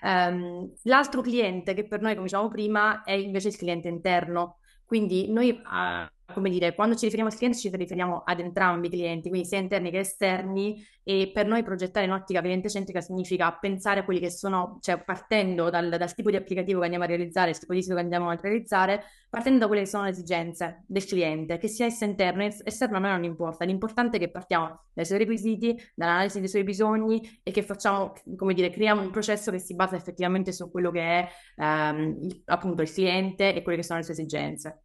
um, 0.00 0.72
l'altro 0.84 1.20
cliente 1.20 1.74
che 1.74 1.88
per 1.88 2.00
noi, 2.00 2.12
come 2.12 2.26
dicevamo 2.26 2.48
prima, 2.48 3.02
è 3.02 3.10
invece 3.10 3.48
il 3.48 3.56
cliente 3.56 3.88
interno. 3.88 4.58
Quindi 4.84 5.28
noi, 5.28 5.50
uh, 5.50 6.08
come 6.32 6.50
dire, 6.50 6.74
quando 6.74 6.94
ci 6.94 7.04
riferiamo 7.04 7.30
al 7.30 7.36
cliente 7.36 7.58
ci 7.58 7.70
riferiamo 7.70 8.22
ad 8.24 8.40
entrambi 8.40 8.88
i 8.88 8.90
clienti, 8.90 9.28
quindi 9.28 9.46
sia 9.46 9.58
interni 9.58 9.90
che 9.90 10.00
esterni, 10.00 10.84
e 11.04 11.30
per 11.32 11.46
noi 11.46 11.62
progettare 11.62 12.06
in 12.06 12.12
ottica 12.12 12.40
cliente 12.40 12.68
centrica 12.68 13.00
significa 13.00 13.52
pensare 13.52 14.00
a 14.00 14.04
quelli 14.04 14.20
che 14.20 14.30
sono, 14.30 14.78
cioè 14.80 15.02
partendo 15.02 15.68
dal, 15.68 15.88
dal, 15.88 16.14
tipo 16.14 16.30
di 16.30 16.36
applicativo 16.36 16.78
che 16.78 16.84
andiamo 16.84 17.04
a 17.04 17.08
realizzare, 17.08 17.50
il 17.50 17.58
tipo 17.58 17.72
di 17.74 17.82
sito 17.82 17.94
che 17.94 18.00
andiamo 18.00 18.28
a 18.30 18.38
realizzare, 18.40 19.02
partendo 19.28 19.60
da 19.60 19.66
quelle 19.66 19.82
che 19.82 19.88
sono 19.88 20.04
le 20.04 20.10
esigenze 20.10 20.84
del 20.86 21.04
cliente, 21.04 21.58
che 21.58 21.68
sia 21.68 21.86
essa 21.86 22.04
interno, 22.04 22.44
esterno 22.44 22.96
a 22.98 23.00
me 23.00 23.10
non 23.10 23.24
importa, 23.24 23.64
l'importante 23.64 24.18
è 24.18 24.20
che 24.20 24.30
partiamo 24.30 24.84
dai 24.92 25.04
suoi 25.04 25.18
requisiti, 25.18 25.76
dall'analisi 25.94 26.38
dei 26.38 26.48
suoi 26.48 26.62
bisogni 26.64 27.40
e 27.42 27.50
che 27.50 27.62
facciamo, 27.62 28.12
come 28.36 28.54
dire, 28.54 28.70
creiamo 28.70 29.00
un 29.00 29.10
processo 29.10 29.50
che 29.50 29.58
si 29.58 29.74
basa 29.74 29.96
effettivamente 29.96 30.52
su 30.52 30.70
quello 30.70 30.90
che 30.90 31.00
è 31.00 31.28
ehm, 31.56 32.42
appunto 32.46 32.82
il 32.82 32.92
cliente 32.92 33.54
e 33.54 33.62
quelle 33.62 33.78
che 33.78 33.84
sono 33.84 33.98
le 33.98 34.04
sue 34.04 34.14
esigenze. 34.14 34.82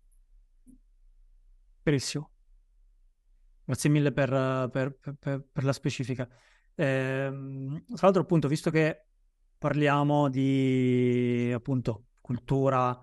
Benissimo. 1.88 2.32
Grazie 3.64 3.90
mille 3.90 4.12
per, 4.12 4.30
per, 4.74 4.98
per, 5.18 5.48
per 5.50 5.64
la 5.64 5.72
specifica. 5.72 6.28
Eh, 6.76 7.30
tra 7.32 8.00
l'altro, 8.02 8.24
appunto, 8.24 8.50
visto 8.50 8.70
che 8.70 9.06
parliamo 9.58 10.28
di 10.28 11.50
appunto 11.56 12.08
cultura 12.20 13.00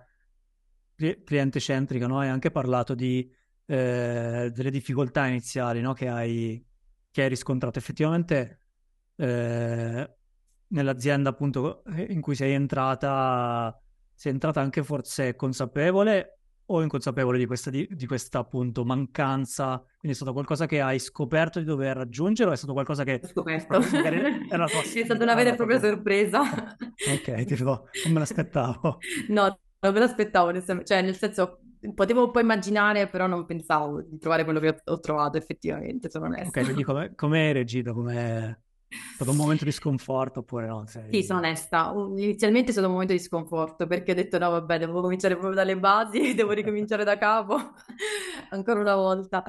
cliente 0.97 1.61
centrica, 1.61 2.07
no? 2.07 2.19
hai 2.19 2.29
anche 2.29 2.51
parlato 2.51 2.95
di, 2.95 3.27
eh, 3.65 4.51
delle 4.53 4.71
difficoltà 4.71 5.29
iniziali 5.29 5.81
no? 5.81 5.95
che, 5.95 6.09
hai, 6.09 6.63
che, 7.11 7.23
hai, 7.23 7.29
riscontrato. 7.31 7.79
Effettivamente, 7.79 8.59
eh, 9.17 10.17
nell'azienda 10.67 11.31
appunto 11.31 11.85
in 11.87 12.21
cui 12.21 12.35
sei 12.35 12.53
entrata, 12.53 13.83
sei 14.13 14.33
entrata 14.33 14.61
anche 14.61 14.83
forse 14.85 15.37
consapevole 15.37 16.41
o 16.67 16.83
inconsapevole 16.83 17.39
di 17.39 17.47
questa, 17.47 17.71
di, 17.71 17.87
di 17.91 18.07
questa 18.07 18.41
appunto 18.41 18.85
mancanza? 18.85 19.79
Quindi 19.79 20.11
è 20.11 20.15
stato 20.15 20.33
qualcosa 20.33 20.67
che 20.67 20.81
hai 20.81 20.99
scoperto 20.99 21.59
di 21.59 21.65
dover 21.65 21.97
raggiungere 21.97 22.51
o 22.51 22.53
è 22.53 22.57
stato 22.57 22.73
qualcosa 22.73 23.05
che... 23.05 23.21
Ho 23.23 23.27
scoperto. 23.27 23.81
Era 24.51 24.67
tua... 24.67 24.81
è 24.81 25.05
stata 25.05 25.23
una 25.23 25.35
vera 25.35 25.51
e 25.51 25.55
propria 25.55 25.81
sorpresa. 25.81 26.41
ok, 26.43 27.45
ti 27.45 27.55
dico, 27.55 27.89
non 28.05 28.13
me 28.13 28.19
l'aspettavo. 28.19 28.99
No, 29.29 29.59
non 29.81 29.93
me 29.93 29.99
l'aspettavo, 29.99 30.83
cioè 30.85 31.03
nel 31.03 31.17
senso 31.17 31.61
potevo 31.93 32.25
un 32.25 32.31
po' 32.31 32.41
immaginare, 32.41 33.09
però 33.09 33.27
non 33.27 33.45
pensavo 33.45 34.01
di 34.01 34.19
trovare 34.19 34.45
quello 34.45 34.61
che 34.61 34.81
ho 34.85 35.01
trovato 35.01 35.37
effettivamente, 35.37 36.09
sono 36.09 36.27
onesta. 36.27 36.61
Ok, 36.61 36.65
quindi 36.65 36.83
come, 36.83 37.13
come 37.15 37.47
hai 37.47 37.53
reagito? 37.53 37.93
Come... 37.93 38.64
È 38.95 39.15
stato 39.15 39.31
un 39.31 39.37
momento 39.37 39.65
di 39.65 39.73
sconforto 39.73 40.41
oppure 40.41 40.67
no? 40.67 40.85
Sei... 40.87 41.09
Sì, 41.11 41.23
sono 41.23 41.41
onesta. 41.41 41.93
Inizialmente 41.95 42.69
è 42.69 42.73
stato 42.73 42.87
un 42.87 42.93
momento 42.93 43.13
di 43.13 43.19
sconforto 43.19 43.87
perché 43.87 44.13
ho 44.13 44.15
detto 44.15 44.39
no, 44.39 44.51
vabbè, 44.51 44.79
devo 44.79 45.01
cominciare 45.01 45.35
proprio 45.35 45.55
dalle 45.55 45.77
basi, 45.77 46.35
devo 46.35 46.53
ricominciare 46.53 47.05
da 47.05 47.19
capo 47.19 47.57
ancora 48.51 48.81
una 48.81 48.95
volta. 48.95 49.45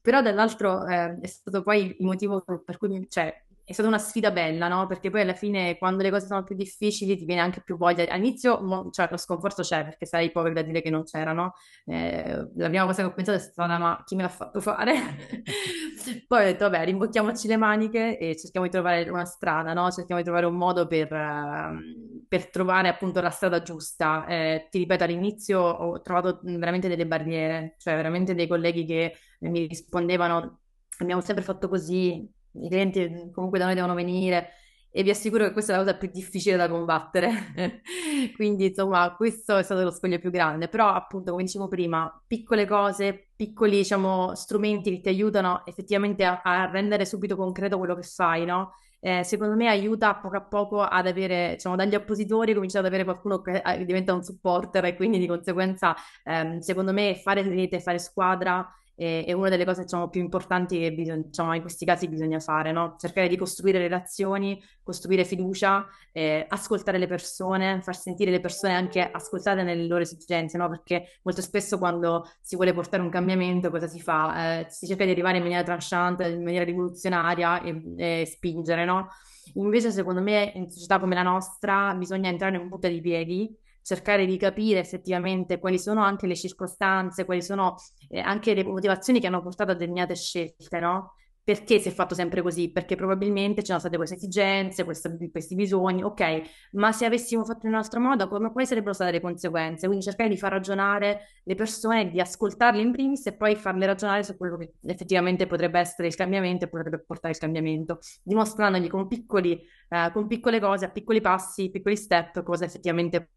Però 0.00 0.22
dall'altro 0.22 0.86
eh, 0.86 1.18
è 1.20 1.26
stato 1.26 1.62
poi 1.62 1.96
il 1.98 2.04
motivo 2.04 2.42
per 2.64 2.78
cui, 2.78 3.06
cioè, 3.08 3.44
è 3.72 3.74
stata 3.74 3.88
una 3.88 3.98
sfida 3.98 4.30
bella, 4.30 4.68
no? 4.68 4.86
Perché 4.86 5.10
poi 5.10 5.22
alla 5.22 5.34
fine, 5.34 5.76
quando 5.78 6.02
le 6.02 6.10
cose 6.10 6.26
sono 6.26 6.44
più 6.44 6.54
difficili, 6.54 7.16
ti 7.16 7.24
viene 7.24 7.40
anche 7.40 7.62
più 7.62 7.76
voglia. 7.76 8.04
All'inizio, 8.12 8.60
mo, 8.62 8.90
cioè, 8.90 9.08
lo 9.10 9.16
sconforto 9.16 9.62
c'è, 9.62 9.84
perché 9.84 10.06
sarei 10.06 10.30
poveri 10.30 10.54
da 10.54 10.62
dire 10.62 10.82
che 10.82 10.90
non 10.90 11.04
c'era, 11.04 11.32
no? 11.32 11.54
Eh, 11.86 12.48
la 12.56 12.68
prima 12.68 12.84
cosa 12.84 13.02
che 13.02 13.08
ho 13.08 13.12
pensato 13.14 13.38
è 13.38 13.40
stata, 13.40 13.78
ma 13.78 14.02
chi 14.04 14.14
me 14.14 14.22
l'ha 14.22 14.28
fatto 14.28 14.60
fare? 14.60 14.94
poi 16.28 16.42
ho 16.42 16.44
detto, 16.44 16.68
vabbè, 16.68 16.84
rimbocchiamoci 16.84 17.48
le 17.48 17.56
maniche 17.56 18.18
e 18.18 18.36
cerchiamo 18.36 18.66
di 18.66 18.72
trovare 18.72 19.08
una 19.08 19.24
strada, 19.24 19.72
no? 19.72 19.90
Cerchiamo 19.90 20.20
di 20.20 20.26
trovare 20.26 20.46
un 20.46 20.56
modo 20.56 20.86
per, 20.86 21.10
uh, 21.10 22.24
per 22.28 22.50
trovare 22.50 22.88
appunto 22.88 23.20
la 23.20 23.30
strada 23.30 23.62
giusta. 23.62 24.26
Eh, 24.26 24.68
ti 24.70 24.78
ripeto, 24.78 25.04
all'inizio 25.04 25.60
ho 25.60 26.00
trovato 26.02 26.40
veramente 26.42 26.88
delle 26.88 27.06
barriere, 27.06 27.74
cioè 27.78 27.96
veramente 27.96 28.34
dei 28.34 28.46
colleghi 28.46 28.84
che 28.84 29.16
mi 29.40 29.66
rispondevano, 29.66 30.60
abbiamo 30.98 31.20
sempre 31.20 31.42
fatto 31.42 31.68
così, 31.68 32.30
i 32.54 32.68
clienti 32.68 33.30
comunque 33.32 33.58
da 33.58 33.66
noi 33.66 33.74
devono 33.74 33.94
venire 33.94 34.50
e 34.94 35.02
vi 35.02 35.10
assicuro 35.10 35.44
che 35.46 35.52
questa 35.52 35.72
è 35.72 35.76
la 35.76 35.82
cosa 35.84 35.96
più 35.96 36.10
difficile 36.12 36.56
da 36.56 36.68
combattere. 36.68 37.80
Quindi, 38.36 38.66
insomma, 38.66 39.14
questo 39.16 39.56
è 39.56 39.62
stato 39.62 39.82
lo 39.82 39.90
scoglio 39.90 40.18
più 40.18 40.30
grande. 40.30 40.68
Però, 40.68 40.86
appunto, 40.88 41.30
come 41.30 41.44
dicevo 41.44 41.66
prima, 41.66 42.22
piccole 42.26 42.66
cose, 42.66 43.30
piccoli, 43.34 43.78
diciamo, 43.78 44.34
strumenti 44.34 44.90
che 44.90 45.00
ti 45.00 45.08
aiutano 45.08 45.64
effettivamente 45.64 46.24
a, 46.24 46.42
a 46.44 46.70
rendere 46.70 47.06
subito 47.06 47.36
concreto 47.36 47.78
quello 47.78 47.94
che 47.94 48.02
fai, 48.02 48.44
no? 48.44 48.74
Eh, 49.00 49.24
secondo 49.24 49.56
me 49.56 49.66
aiuta 49.68 50.14
poco 50.16 50.36
a 50.36 50.42
poco 50.42 50.80
ad 50.82 51.06
avere, 51.06 51.54
diciamo, 51.54 51.74
dagli 51.74 51.94
oppositori 51.94 52.52
cominciare 52.52 52.86
ad 52.86 52.92
avere 52.92 53.04
qualcuno 53.04 53.40
che 53.40 53.62
diventa 53.86 54.12
un 54.12 54.22
supporter 54.22 54.84
e 54.84 54.94
quindi 54.94 55.18
di 55.18 55.26
conseguenza, 55.26 55.96
ehm, 56.22 56.58
secondo 56.58 56.92
me, 56.92 57.16
fare 57.16 57.42
rete, 57.42 57.80
fare 57.80 57.98
squadra 57.98 58.68
è, 58.94 59.24
è 59.26 59.32
una 59.32 59.48
delle 59.48 59.64
cose 59.64 59.82
diciamo, 59.82 60.08
più 60.08 60.20
importanti 60.20 60.78
che 60.78 60.92
bisogna, 60.92 61.22
diciamo, 61.24 61.54
in 61.54 61.60
questi 61.60 61.84
casi 61.84 62.08
bisogna 62.08 62.38
fare, 62.40 62.72
no? 62.72 62.96
Cercare 62.98 63.28
di 63.28 63.36
costruire 63.36 63.78
relazioni, 63.78 64.62
costruire 64.82 65.24
fiducia, 65.24 65.86
eh, 66.12 66.46
ascoltare 66.48 66.98
le 66.98 67.06
persone, 67.06 67.80
far 67.82 67.96
sentire 67.96 68.30
le 68.30 68.40
persone 68.40 68.74
anche 68.74 69.00
ascoltate 69.10 69.62
nelle 69.62 69.86
loro 69.86 70.02
esigenze, 70.02 70.58
no? 70.58 70.68
Perché 70.68 71.18
molto 71.22 71.42
spesso 71.42 71.78
quando 71.78 72.28
si 72.40 72.56
vuole 72.56 72.72
portare 72.72 73.02
un 73.02 73.10
cambiamento, 73.10 73.70
cosa 73.70 73.86
si 73.86 74.00
fa? 74.00 74.60
Eh, 74.60 74.66
si 74.70 74.86
cerca 74.86 75.04
di 75.04 75.10
arrivare 75.10 75.36
in 75.36 75.42
maniera 75.42 75.62
tranchante, 75.62 76.28
in 76.28 76.42
maniera 76.42 76.64
rivoluzionaria 76.64 77.62
e, 77.62 77.82
e 77.96 78.26
spingere, 78.26 78.84
no? 78.84 79.08
Invece, 79.54 79.90
secondo 79.90 80.20
me, 80.22 80.52
in 80.54 80.70
società 80.70 80.98
come 80.98 81.14
la 81.14 81.22
nostra 81.22 81.94
bisogna 81.94 82.28
entrare 82.28 82.56
in 82.56 82.68
punta 82.68 82.88
di 82.88 83.00
piedi 83.00 83.54
cercare 83.82 84.26
di 84.26 84.36
capire 84.36 84.80
effettivamente 84.80 85.58
quali 85.58 85.78
sono 85.78 86.02
anche 86.02 86.26
le 86.26 86.36
circostanze, 86.36 87.24
quali 87.24 87.42
sono 87.42 87.76
eh, 88.08 88.20
anche 88.20 88.54
le 88.54 88.64
motivazioni 88.64 89.20
che 89.20 89.26
hanno 89.26 89.42
portato 89.42 89.72
a 89.72 89.74
determinate 89.74 90.14
scelte, 90.14 90.78
no? 90.80 91.14
Perché 91.44 91.80
si 91.80 91.88
è 91.88 91.90
fatto 91.90 92.14
sempre 92.14 92.40
così? 92.40 92.70
Perché 92.70 92.94
probabilmente 92.94 93.62
c'erano 93.62 93.80
state 93.80 93.96
queste 93.96 94.14
esigenze, 94.14 94.84
queste, 94.84 95.18
questi 95.30 95.56
bisogni, 95.56 96.04
ok, 96.04 96.42
ma 96.72 96.92
se 96.92 97.04
avessimo 97.04 97.44
fatto 97.44 97.66
in 97.66 97.72
un 97.72 97.78
altro 97.78 97.98
modo, 97.98 98.28
come, 98.28 98.52
quali 98.52 98.66
sarebbero 98.66 98.92
state 98.92 99.10
le 99.10 99.20
conseguenze? 99.20 99.86
Quindi 99.86 100.04
cercare 100.04 100.28
di 100.28 100.36
far 100.36 100.52
ragionare 100.52 101.22
le 101.42 101.54
persone, 101.56 102.10
di 102.10 102.20
ascoltarle 102.20 102.80
in 102.80 102.92
primis 102.92 103.26
e 103.26 103.34
poi 103.34 103.56
farle 103.56 103.86
ragionare 103.86 104.22
su 104.22 104.36
quello 104.36 104.56
che 104.56 104.74
effettivamente 104.82 105.48
potrebbe 105.48 105.80
essere 105.80 106.06
il 106.06 106.14
cambiamento 106.14 106.66
e 106.66 106.68
potrebbe 106.68 107.00
portare 107.00 107.34
il 107.34 107.40
cambiamento, 107.40 107.98
dimostrandogli 108.22 108.88
con, 108.88 109.08
piccoli, 109.08 109.60
eh, 109.88 110.10
con 110.12 110.28
piccole 110.28 110.60
cose, 110.60 110.84
a 110.84 110.90
piccoli 110.90 111.20
passi, 111.20 111.70
piccoli 111.70 111.96
step, 111.96 112.44
cosa 112.44 112.64
effettivamente 112.66 113.30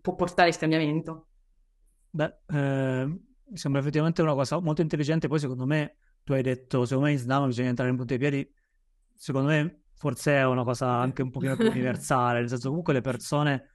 può 0.00 0.16
portare 0.16 0.48
il 0.48 0.58
cambiamento. 0.58 1.28
Beh, 2.10 2.38
eh, 2.48 3.06
mi 3.52 3.56
sembra 3.56 3.80
effettivamente 3.80 4.20
una 4.20 4.34
cosa 4.34 4.60
molto 4.60 4.82
intelligente. 4.82 5.28
Poi, 5.28 5.38
secondo 5.38 5.64
me, 5.64 5.96
tu 6.24 6.32
hai 6.32 6.42
detto, 6.42 6.84
secondo 6.84 7.08
me 7.08 7.12
in 7.12 7.18
Snama 7.18 7.46
bisogna 7.46 7.68
entrare 7.68 7.90
in 7.90 7.96
punta 7.96 8.14
di 8.14 8.20
piedi. 8.20 8.54
Secondo 9.14 9.48
me, 9.48 9.82
forse 9.94 10.32
è 10.36 10.44
una 10.44 10.64
cosa 10.64 10.88
anche 10.88 11.22
un 11.22 11.30
pochino 11.30 11.56
più 11.56 11.68
universale, 11.68 12.40
nel 12.40 12.48
senso 12.48 12.68
comunque 12.68 12.92
le 12.92 13.00
persone 13.00 13.70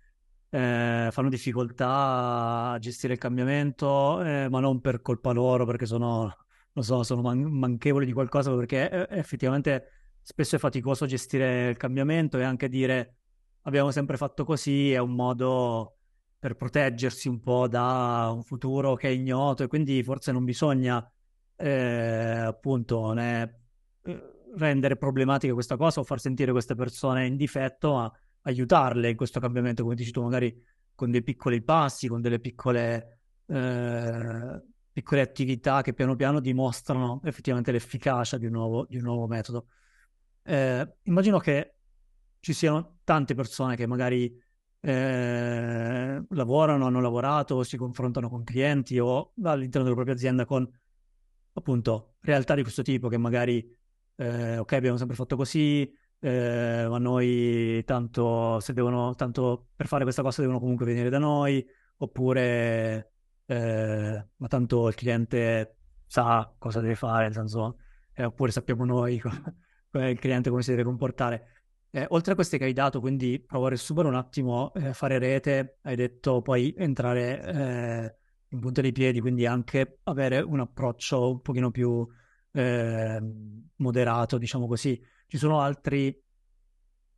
eh, 0.50 1.10
fanno 1.12 1.30
difficoltà 1.30 2.72
a 2.72 2.80
gestire 2.80 3.14
il 3.14 3.20
cambiamento, 3.20 4.22
eh, 4.24 4.48
ma 4.50 4.60
non 4.60 4.82
per 4.82 5.02
colpa 5.02 5.32
loro, 5.32 5.66
perché 5.66 5.86
sono, 5.86 6.36
non 6.74 6.84
so, 6.84 7.04
sono 7.04 7.22
man- 7.22 7.44
manchevoli 7.44 8.06
di 8.06 8.14
qualcosa, 8.14 8.54
perché 8.56 8.90
eh, 8.90 9.20
effettivamente 9.20 9.92
spesso 10.22 10.58
è 10.58 10.60
faticoso 10.60 11.06
gestire 11.06 11.70
il 11.70 11.78
cambiamento 11.78 12.38
e 12.38 12.44
anche 12.44 12.68
dire 12.68 13.16
abbiamo 13.62 13.92
sempre 13.92 14.18
fatto 14.18 14.44
così, 14.46 14.92
è 14.92 14.98
un 14.98 15.12
modo 15.14 15.98
per 16.40 16.56
proteggersi 16.56 17.28
un 17.28 17.40
po' 17.42 17.68
da 17.68 18.30
un 18.34 18.44
futuro 18.44 18.96
che 18.96 19.08
è 19.08 19.12
ignoto 19.12 19.64
e 19.64 19.68
quindi 19.68 20.04
forse 20.04 20.32
non 20.32 20.44
bisogna 20.44 21.10
eh, 21.58 22.40
appunto 22.46 23.12
né, 23.12 23.62
eh, 24.04 24.34
rendere 24.56 24.96
problematica 24.96 25.54
questa 25.54 25.76
cosa 25.76 26.00
o 26.00 26.04
far 26.04 26.20
sentire 26.20 26.52
queste 26.52 26.76
persone 26.76 27.26
in 27.26 27.36
difetto, 27.36 27.94
ma 27.94 28.12
aiutarle 28.44 29.10
in 29.10 29.18
questo 29.18 29.40
cambiamento, 29.40 29.84
come 29.84 29.96
dici 29.96 30.12
tu, 30.12 30.22
magari 30.22 30.64
con 30.96 31.12
dei 31.12 31.24
piccoli 31.24 31.62
passi, 31.62 32.08
con 32.08 32.22
delle 32.22 32.40
piccole, 32.40 33.20
eh, 33.48 34.62
piccole 34.92 35.22
attività 35.22 35.82
che 35.82 35.94
piano 35.94 36.16
piano 36.16 36.40
dimostrano 36.40 37.22
effettivamente 37.24 37.72
l'efficacia 37.72 38.38
di 38.38 38.46
un 38.46 38.54
nuovo, 38.54 38.86
di 38.88 38.98
un 38.98 39.04
nuovo 39.04 39.28
metodo. 39.28 39.68
Eh, 40.44 40.96
immagino 41.04 41.40
che 41.40 41.76
ci 42.40 42.54
siano 42.54 43.00
tante 43.04 43.36
persone 43.36 43.76
che 43.76 43.86
magari 43.86 44.34
eh, 44.80 46.24
lavorano, 46.30 46.86
hanno 46.86 47.02
lavorato, 47.02 47.64
si 47.64 47.78
confrontano 47.78 48.30
con 48.30 48.44
clienti 48.44 48.98
o 49.00 49.34
all'interno 49.44 49.84
della 49.84 49.96
propria 49.96 50.16
azienda 50.16 50.46
con 50.46 50.68
appunto 51.60 52.16
realtà 52.22 52.56
di 52.56 52.62
questo 52.62 52.82
tipo 52.82 53.08
che 53.08 53.18
magari 53.18 53.66
eh, 54.16 54.58
ok 54.58 54.72
abbiamo 54.74 54.98
sempre 54.98 55.16
fatto 55.16 55.36
così 55.36 55.92
eh, 56.20 56.86
ma 56.90 56.98
noi 56.98 57.84
tanto 57.86 58.60
se 58.60 58.74
devono 58.74 59.14
tanto 59.16 59.70
per 59.76 59.88
fare 59.88 60.04
questa 60.04 60.22
cosa 60.22 60.42
devono 60.42 60.60
comunque 60.60 60.86
venire 60.86 61.10
da 61.10 61.20
noi 61.20 61.66
oppure 61.98 63.12
eh, 63.46 64.28
ma 64.36 64.48
tanto 64.48 64.88
il 64.88 64.96
cliente 64.96 65.78
sa 66.06 66.54
cosa 66.58 66.80
deve 66.80 66.96
fare 66.96 67.26
nel 67.26 67.34
senso 67.34 67.78
eh, 68.14 68.24
oppure 68.26 68.52
sappiamo 68.52 68.86
noi 68.86 69.22
il 69.94 70.20
cliente 70.20 70.50
come 70.50 70.62
si 70.62 70.72
deve 70.72 70.84
comportare. 70.84 71.48
Eh, 71.90 72.06
oltre 72.10 72.34
a 72.34 72.36
queste 72.36 72.58
che 72.58 72.66
hai 72.66 72.74
dato, 72.74 73.00
quindi 73.00 73.40
provo 73.40 73.68
a 73.68 73.70
riassumere 73.70 74.08
un 74.08 74.16
attimo, 74.16 74.74
eh, 74.74 74.94
fare 74.94 75.18
rete, 75.20 75.80
hai 75.84 75.96
detto 75.96 76.42
poi 76.42 76.74
entrare 76.78 77.42
eh, 77.42 78.16
in 78.50 78.60
punta 78.60 78.82
dei 78.82 78.92
piedi, 78.92 79.20
quindi 79.20 79.46
anche 79.46 80.00
avere 80.04 80.40
un 80.40 80.60
approccio 80.60 81.32
un 81.32 81.42
pochino 81.42 81.72
più 81.72 82.08
ehm, 82.52 83.70
moderato, 83.78 84.38
diciamo 84.38 84.68
così. 84.68 85.02
Ci 85.28 85.38
sono 85.38 85.60
altri 85.60 86.24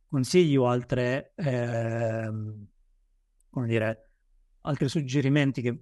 consigli 0.08 0.56
o 0.56 0.66
altre, 0.66 1.32
ehm, 1.36 2.66
come 3.50 3.66
dire, 3.66 4.10
altri 4.62 4.88
suggerimenti 4.88 5.62
che 5.62 5.80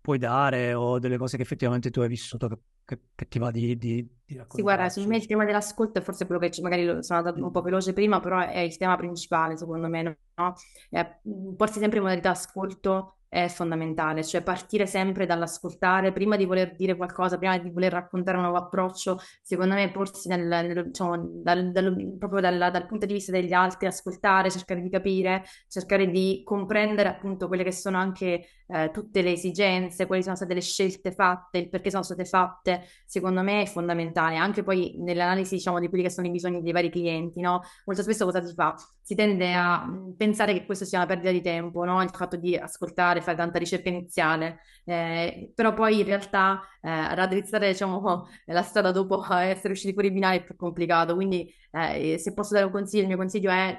puoi 0.00 0.18
dare 0.18 0.74
o 0.74 0.98
delle 0.98 1.16
cose 1.16 1.36
che 1.36 1.42
effettivamente 1.42 1.90
tu 1.90 2.00
hai 2.00 2.08
vissuto 2.08 2.48
che 2.48 2.58
che, 2.84 3.00
che 3.14 3.28
ti 3.28 3.38
va 3.38 3.50
di, 3.50 3.76
di, 3.76 4.06
di 4.24 4.40
Sì, 4.48 4.62
guarda, 4.62 4.88
secondo 4.88 5.14
me 5.14 5.16
il 5.16 5.26
tema 5.26 5.44
dell'ascolto 5.44 5.98
è 5.98 6.02
forse 6.02 6.26
quello 6.26 6.40
che 6.40 6.60
magari 6.60 7.02
sono 7.02 7.18
andato 7.18 7.42
un 7.42 7.50
po' 7.50 7.62
veloce 7.62 7.92
prima, 7.92 8.20
però 8.20 8.40
è 8.40 8.58
il 8.58 8.76
tema 8.76 8.96
principale, 8.96 9.56
secondo 9.56 9.88
me, 9.88 10.02
no? 10.02 10.54
È, 10.90 11.20
porsi 11.56 11.78
sempre 11.78 11.98
in 11.98 12.04
modalità 12.04 12.30
ascolto 12.30 13.20
è 13.34 13.48
fondamentale, 13.48 14.22
cioè 14.22 14.42
partire 14.42 14.86
sempre 14.86 15.26
dall'ascoltare, 15.26 16.12
prima 16.12 16.36
di 16.36 16.44
voler 16.44 16.76
dire 16.76 16.94
qualcosa, 16.94 17.36
prima 17.36 17.58
di 17.58 17.68
voler 17.68 17.90
raccontare 17.90 18.36
un 18.36 18.44
nuovo 18.44 18.58
approccio, 18.58 19.18
secondo 19.42 19.74
me 19.74 19.90
porsi 19.90 20.28
nel, 20.28 20.46
nel, 20.46 20.84
diciamo, 20.86 21.16
dal, 21.42 21.72
dal, 21.72 22.16
proprio 22.16 22.40
dal, 22.40 22.56
dal, 22.70 22.86
punto 22.86 23.06
di 23.06 23.14
vista 23.14 23.32
degli 23.32 23.52
altri, 23.52 23.88
ascoltare, 23.88 24.52
cercare 24.52 24.80
di 24.80 24.88
capire, 24.88 25.42
cercare 25.66 26.08
di 26.08 26.42
comprendere 26.44 27.08
appunto 27.08 27.48
quelle 27.48 27.64
che 27.64 27.72
sono 27.72 27.98
anche 27.98 28.46
eh, 28.66 28.90
tutte 28.92 29.20
le 29.20 29.32
esigenze, 29.32 30.06
quali 30.06 30.22
sono 30.22 30.36
state 30.36 30.54
le 30.54 30.60
scelte 30.60 31.10
fatte, 31.10 31.58
il 31.58 31.68
perché 31.68 31.90
sono 31.90 32.02
state 32.02 32.24
fatte, 32.24 32.86
secondo 33.04 33.42
me 33.42 33.62
è 33.62 33.66
fondamentale, 33.66 34.36
anche 34.36 34.62
poi 34.62 34.94
nell'analisi 34.98 35.56
diciamo 35.56 35.80
di 35.80 35.88
quelli 35.88 36.04
che 36.04 36.10
sono 36.10 36.26
i 36.26 36.30
bisogni 36.30 36.62
dei 36.62 36.72
vari 36.72 36.90
clienti, 36.90 37.40
no? 37.40 37.62
Molto 37.84 38.02
spesso 38.02 38.24
cosa 38.24 38.44
si 38.44 38.54
fa? 38.54 38.74
Si 39.00 39.14
tende 39.14 39.52
a 39.54 39.86
pensare 40.16 40.52
che 40.54 40.64
questo 40.64 40.84
sia 40.84 40.98
una 40.98 41.06
perdita 41.06 41.30
di 41.30 41.40
tempo, 41.42 41.84
no? 41.84 42.02
Il 42.02 42.10
fatto 42.10 42.36
di 42.36 42.56
ascoltare, 42.56 43.20
fare 43.24 43.36
tanta 43.36 43.58
ricerca 43.58 43.88
iniziale, 43.88 44.60
eh, 44.84 45.52
però 45.54 45.74
poi 45.74 46.00
in 46.00 46.04
realtà 46.04 46.60
eh, 46.80 47.14
raddrizzare 47.14 47.70
diciamo, 47.70 48.28
la 48.46 48.62
strada 48.62 48.92
dopo 48.92 49.24
essere 49.34 49.72
usciti 49.72 49.92
fuori 49.92 50.12
binari 50.12 50.38
è 50.38 50.44
più 50.44 50.56
complicato, 50.56 51.14
quindi 51.14 51.52
eh, 51.72 52.18
se 52.18 52.32
posso 52.32 52.54
dare 52.54 52.66
un 52.66 52.72
consiglio, 52.72 53.02
il 53.02 53.08
mio 53.08 53.16
consiglio 53.16 53.50
è 53.50 53.76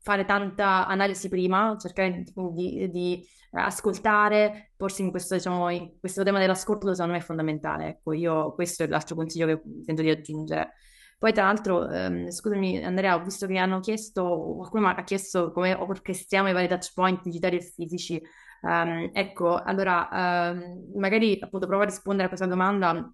fare 0.00 0.24
tanta 0.24 0.86
analisi 0.86 1.28
prima, 1.28 1.76
cercare 1.78 2.24
di, 2.52 2.90
di 2.90 3.26
ascoltare, 3.52 4.72
porsi 4.76 5.02
in 5.02 5.10
questo, 5.10 5.34
diciamo, 5.34 5.68
in 5.70 5.98
questo 6.00 6.22
tema 6.22 6.38
dell'ascolto 6.38 6.92
secondo 6.92 7.12
me 7.12 7.18
è 7.18 7.22
fondamentale. 7.22 7.88
Ecco, 7.88 8.12
io 8.12 8.52
questo 8.54 8.84
è 8.84 8.86
l'altro 8.88 9.14
consiglio 9.14 9.46
che 9.46 9.62
tento 9.84 10.02
di 10.02 10.10
aggiungere. 10.10 10.72
Poi, 11.18 11.32
tra 11.32 11.44
l'altro, 11.44 11.88
ehm, 11.88 12.30
scusami 12.30 12.82
Andrea, 12.84 13.14
ho 13.14 13.22
visto 13.22 13.46
che 13.46 13.56
hanno 13.56 13.78
chiesto, 13.80 14.54
qualcuno 14.56 14.88
mi 14.88 14.94
ha 14.96 15.04
chiesto 15.04 15.52
come 15.52 15.72
orchestriamo 15.72 16.48
i 16.48 16.52
vari 16.52 16.66
touch 16.66 16.92
point 16.94 17.22
digitali 17.22 17.56
e 17.58 17.60
fisici. 17.60 18.20
Um, 18.62 19.10
ecco, 19.12 19.60
allora, 19.60 20.08
um, 20.52 20.92
magari 20.94 21.38
appunto 21.40 21.66
provo 21.66 21.82
a 21.82 21.86
rispondere 21.86 22.24
a 22.24 22.28
questa 22.28 22.46
domanda. 22.46 23.12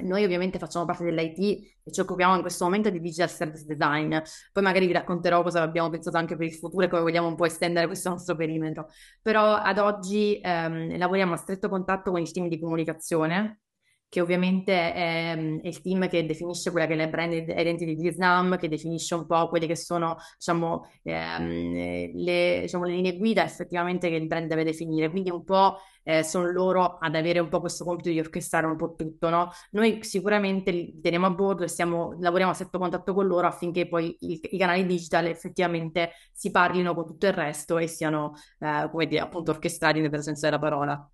Noi 0.00 0.22
ovviamente 0.22 0.58
facciamo 0.58 0.84
parte 0.84 1.04
dell'IT 1.04 1.38
e 1.82 1.90
ci 1.90 2.00
occupiamo 2.00 2.36
in 2.36 2.40
questo 2.40 2.64
momento 2.64 2.88
di 2.90 3.00
digital 3.00 3.28
service 3.28 3.64
design. 3.64 4.16
Poi 4.52 4.62
magari 4.62 4.86
vi 4.86 4.92
racconterò 4.92 5.42
cosa 5.42 5.62
abbiamo 5.62 5.88
pensato 5.90 6.16
anche 6.16 6.36
per 6.36 6.46
il 6.46 6.54
futuro 6.54 6.84
e 6.84 6.88
come 6.88 7.02
vogliamo 7.02 7.26
un 7.26 7.34
po' 7.34 7.46
estendere 7.46 7.86
questo 7.86 8.10
nostro 8.10 8.36
perimetro. 8.36 8.88
Però 9.22 9.54
ad 9.54 9.78
oggi 9.78 10.40
um, 10.42 10.96
lavoriamo 10.96 11.34
a 11.34 11.36
stretto 11.36 11.68
contatto 11.68 12.10
con 12.12 12.20
il 12.20 12.30
team 12.30 12.48
di 12.48 12.60
comunicazione 12.60 13.60
che 14.08 14.20
ovviamente 14.20 14.72
è, 14.92 15.34
è, 15.34 15.66
il 15.66 15.80
team 15.82 16.08
che 16.08 16.24
definisce 16.24 16.70
quella 16.70 16.86
che 16.86 16.94
è 16.94 16.96
la 16.96 17.08
brand 17.08 17.32
identity 17.32 17.94
di 17.94 18.10
Snam, 18.10 18.56
che 18.56 18.68
definisce 18.68 19.14
un 19.14 19.26
po' 19.26 19.48
quelle 19.48 19.66
che 19.66 19.76
sono 19.76 20.16
diciamo, 20.36 20.88
ehm, 21.02 22.12
le, 22.14 22.58
diciamo, 22.62 22.84
le, 22.84 22.92
linee 22.92 23.16
guida 23.18 23.44
effettivamente 23.44 24.08
che 24.08 24.16
il 24.16 24.26
brand 24.26 24.48
deve 24.48 24.64
definire. 24.64 25.10
Quindi 25.10 25.30
un 25.30 25.44
po' 25.44 25.78
eh, 26.04 26.22
sono 26.22 26.50
loro 26.50 26.96
ad 26.98 27.14
avere 27.14 27.38
un 27.38 27.48
po' 27.48 27.60
questo 27.60 27.84
compito 27.84 28.08
di 28.08 28.18
orchestrare 28.18 28.66
un 28.66 28.76
po' 28.76 28.94
tutto. 28.94 29.28
No? 29.28 29.50
Noi 29.72 30.02
sicuramente 30.02 30.70
li 30.70 31.00
teniamo 31.00 31.26
a 31.26 31.30
bordo 31.30 31.64
e 31.64 31.68
stiamo, 31.68 32.16
lavoriamo 32.18 32.52
a 32.52 32.54
stretto 32.54 32.78
contatto 32.78 33.12
con 33.12 33.26
loro 33.26 33.46
affinché 33.46 33.86
poi 33.88 34.16
i, 34.20 34.40
i, 34.42 34.58
canali 34.58 34.86
digital 34.86 35.26
effettivamente 35.26 36.12
si 36.32 36.50
parlino 36.50 36.94
con 36.94 37.04
tutto 37.06 37.26
il 37.26 37.32
resto 37.34 37.76
e 37.78 37.86
siano, 37.86 38.32
eh, 38.58 38.88
come 38.90 39.06
dire, 39.06 39.20
appunto 39.20 39.50
orchestrati 39.50 40.00
nel 40.00 40.22
senso 40.22 40.46
della 40.46 40.58
parola. 40.58 41.10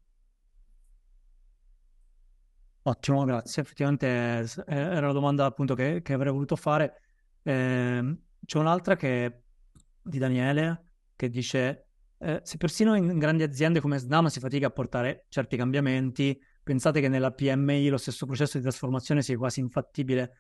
Ottimo, 2.87 3.25
grazie. 3.25 3.63
Effettivamente 3.63 4.07
eh, 4.07 4.47
era 4.67 5.07
la 5.07 5.13
domanda 5.13 5.47
appunto 5.47 5.75
che, 5.75 6.03
che 6.03 6.13
avrei 6.13 6.31
voluto 6.31 6.55
fare. 6.55 7.01
Eh, 7.43 8.17
c'è 8.45 8.59
un'altra 8.59 8.95
che 8.97 9.45
di 10.03 10.19
Daniele 10.19 10.85
che 11.17 11.31
dice: 11.31 11.87
eh, 12.19 12.41
Se 12.43 12.57
persino 12.59 12.95
in 12.95 13.19
grandi 13.19 13.43
aziende 13.43 13.81
come 13.81 13.97
Snam 13.97 14.27
si 14.27 14.39
fatica 14.39 14.67
a 14.67 14.71
portare 14.71 15.25
certi 15.31 15.57
cambiamenti, 15.57 16.39
pensate 16.63 17.01
che 17.01 17.09
nella 17.09 17.31
PMI 17.31 17.89
lo 17.89 17.97
stesso 17.97 18.27
processo 18.27 18.59
di 18.59 18.63
trasformazione 18.65 19.23
sia 19.23 19.39
quasi 19.39 19.61
infattibile? 19.61 20.37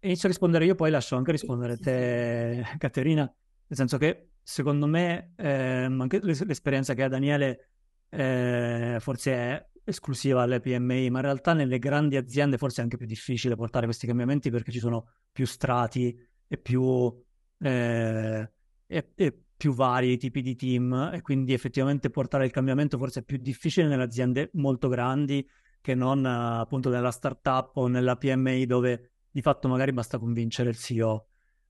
Inizio 0.00 0.28
a 0.28 0.30
rispondere 0.30 0.64
io, 0.64 0.74
poi 0.74 0.90
lascio 0.90 1.16
anche 1.16 1.30
rispondere 1.30 1.76
te, 1.76 2.64
Caterina, 2.78 3.22
nel 3.22 3.78
senso 3.78 3.98
che 3.98 4.30
secondo 4.42 4.86
me 4.86 5.34
ehm, 5.36 6.00
anche 6.00 6.20
l'esperienza 6.22 6.94
che 6.94 7.02
ha 7.02 7.08
Daniele 7.08 7.68
eh, 8.08 8.96
forse 8.98 9.32
è 9.32 9.70
esclusiva 9.84 10.42
alle 10.42 10.60
PMI, 10.60 11.10
ma 11.10 11.18
in 11.18 11.24
realtà 11.24 11.52
nelle 11.52 11.78
grandi 11.78 12.16
aziende 12.16 12.58
forse 12.58 12.80
è 12.80 12.84
anche 12.84 12.96
più 12.96 13.06
difficile 13.06 13.56
portare 13.56 13.86
questi 13.86 14.06
cambiamenti 14.06 14.50
perché 14.50 14.70
ci 14.70 14.78
sono 14.78 15.06
più 15.30 15.46
strati 15.46 16.16
e 16.46 16.58
più, 16.58 17.12
eh, 17.58 18.52
e, 18.86 19.12
e 19.14 19.42
più 19.56 19.74
vari 19.74 20.16
tipi 20.16 20.42
di 20.42 20.56
team 20.56 21.10
e 21.12 21.22
quindi 21.22 21.52
effettivamente 21.52 22.10
portare 22.10 22.44
il 22.44 22.50
cambiamento 22.50 22.98
forse 22.98 23.20
è 23.20 23.22
più 23.22 23.38
difficile 23.38 23.86
nelle 23.86 24.02
aziende 24.02 24.50
molto 24.54 24.88
grandi 24.88 25.46
che 25.80 25.94
non 25.94 26.24
appunto 26.26 26.90
nella 26.90 27.10
startup 27.10 27.76
o 27.76 27.86
nella 27.86 28.16
PMI 28.16 28.66
dove 28.66 29.12
di 29.30 29.40
fatto 29.40 29.68
magari 29.68 29.92
basta 29.92 30.18
convincere 30.18 30.70
il 30.70 30.76
CEO. 30.76 31.26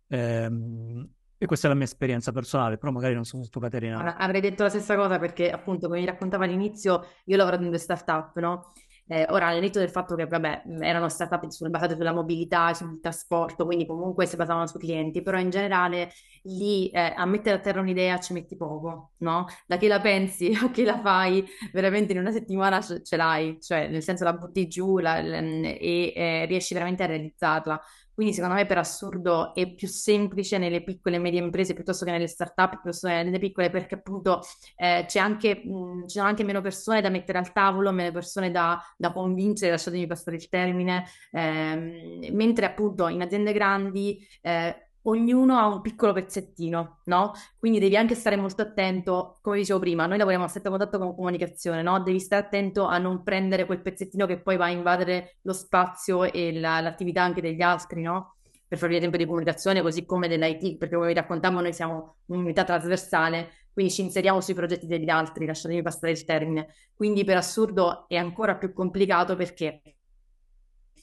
Ehm, 0.09 1.09
e 1.43 1.47
questa 1.47 1.67
è 1.67 1.71
la 1.71 1.75
mia 1.75 1.87
esperienza 1.87 2.31
personale, 2.31 2.79
però 2.79 2.93
magari 2.93 3.15
non 3.15 3.25
so 3.25 3.43
se 3.43 3.49
tu 3.49 3.59
Caterina. 3.59 4.17
Avrei 4.17 4.41
detto 4.41 4.63
la 4.63 4.69
stessa 4.69 4.95
cosa 4.95 5.19
perché 5.19 5.51
appunto 5.51 5.89
come 5.89 5.99
mi 5.99 6.07
raccontavo 6.07 6.45
all'inizio 6.45 7.05
io 7.25 7.35
ho 7.35 7.37
lavorato 7.37 7.65
in 7.65 7.71
due 7.71 7.79
startup, 7.79 8.39
no? 8.39 8.73
Eh, 9.09 9.27
ora, 9.29 9.49
al 9.49 9.59
netto 9.59 9.81
del 9.81 9.91
fatto 9.91 10.15
che, 10.15 10.27
vabbè, 10.27 10.63
erano 10.79 11.09
startup 11.09 11.45
basate 11.69 11.97
sulla 11.97 12.13
mobilità, 12.13 12.73
sul 12.75 13.01
trasporto, 13.01 13.65
quindi 13.65 13.87
comunque 13.87 14.27
si 14.27 14.37
basavano 14.37 14.69
su 14.69 14.79
clienti, 14.79 15.21
però 15.21 15.37
in 15.41 15.51
generale 15.51 16.13
lì 16.43 16.89
eh, 16.91 17.13
a 17.17 17.27
mettere 17.27 17.57
a 17.57 17.59
terra 17.59 17.81
un'idea 17.81 18.21
ci 18.21 18.33
metti 18.33 18.57
poco, 18.57 19.11
no? 19.19 19.47
Da 19.67 19.79
che 19.79 19.89
la 19.89 20.01
pensi 20.01 20.53
a 20.63 20.71
che 20.71 20.85
la 20.85 21.01
fai, 21.01 21.45
veramente 21.73 22.13
in 22.13 22.21
una 22.21 22.31
settimana 22.31 22.81
ce 22.81 23.17
l'hai, 23.17 23.59
cioè 23.61 23.89
nel 23.89 24.03
senso 24.03 24.23
la 24.23 24.33
butti 24.35 24.69
giù 24.69 24.99
la, 24.99 25.21
la, 25.21 25.39
e 25.39 26.13
eh, 26.15 26.45
riesci 26.47 26.73
veramente 26.73 27.03
a 27.03 27.07
realizzarla. 27.07 27.83
Quindi 28.15 28.35
secondo 28.35 28.55
me 28.57 28.67
per 28.67 28.79
assurdo 28.79 29.55
è 29.55 29.73
più 29.75 29.89
semplice 29.89 30.59
nelle 30.59 30.83
piccole 30.83 31.17
e 31.17 31.19
medie 31.19 31.41
imprese 31.41 31.75
piuttosto 31.75 32.05
che 32.05 32.11
nelle 32.11 32.27
start-up, 32.27 32.81
piuttosto 32.81 33.09
che 33.09 33.23
nelle 33.23 33.39
piccole, 33.39 33.71
perché 33.71 33.95
appunto 33.95 34.41
eh, 34.77 35.05
c'è 35.07 35.19
anche, 35.19 35.63
mh, 35.65 36.07
ci 36.09 36.17
sono 36.17 36.29
anche 36.29 36.45
meno 36.45 36.61
persone 36.61 37.01
da 37.01 37.09
mettere 37.09 37.39
al 37.39 37.53
tavolo, 37.53 37.91
meno 37.91 38.13
persone 38.13 38.51
da, 38.51 38.81
da 38.97 39.13
convincere, 39.13 39.71
lasciatemi 39.71 40.07
passare 40.07 40.37
il 40.37 40.49
termine, 40.49 41.05
eh, 41.31 42.31
mentre 42.33 42.67
appunto 42.67 43.09
in 43.09 43.23
aziende 43.23 43.53
grandi 43.53 44.19
eh, 44.43 44.89
ognuno 45.03 45.57
ha 45.59 45.67
un 45.67 45.81
piccolo 45.81 46.13
pezzettino, 46.13 47.01
no? 47.05 47.33
Quindi 47.59 47.79
devi 47.79 47.97
anche 47.97 48.15
stare 48.15 48.37
molto 48.37 48.63
attento, 48.63 49.39
come 49.41 49.59
dicevo 49.59 49.79
prima, 49.79 50.07
noi 50.07 50.19
lavoriamo 50.19 50.45
a 50.45 50.49
stretto 50.49 50.71
contatto 50.71 50.99
con 50.99 51.15
comunicazione, 51.15 51.83
no? 51.83 52.01
Devi 52.03 52.21
stare 52.21 52.45
attento 52.45 52.85
a 52.85 52.99
non 52.99 53.23
prendere 53.23 53.67
quel 53.67 53.81
pezzettino 53.83 54.27
che 54.27 54.41
poi 54.41 54.57
va 54.57 54.67
a 54.67 54.71
invadere 54.71 55.39
lo 55.43 55.53
spazio 55.53 56.25
e 56.25 56.59
la, 56.59 56.81
l'attività 56.81 57.23
anche 57.23 57.41
degli 57.41 57.63
altri, 57.63 58.03
no? 58.03 58.37
Per 58.67 58.79
farvi 58.79 58.97
esempio 58.97 59.19
di 59.19 59.27
comunicazione, 59.27 59.83
così 59.83 60.05
come 60.07 60.29
dell'IT, 60.29 60.79
perché 60.79 60.95
come 60.95 61.09
vi 61.09 61.15
raccontavo 61.15 61.61
noi 61.61 61.73
siamo 61.75 62.17
un'unità 62.27 62.65
trasversale, 62.65 63.51
quindi 63.73 63.93
ci 63.93 64.03
inseriamo 64.03 64.41
sui 64.41 64.55
progetti 64.55 64.87
degli 64.87 65.09
altri, 65.09 65.47
lasciatemi 65.47 65.83
passare 65.83 66.13
il 66.13 66.25
termine. 66.25 66.75
Quindi 66.95 67.25
per 67.25 67.37
assurdo 67.37 68.07
è 68.09 68.17
ancora 68.17 68.57
più 68.57 68.73
complicato 68.73 69.37
perché 69.37 69.83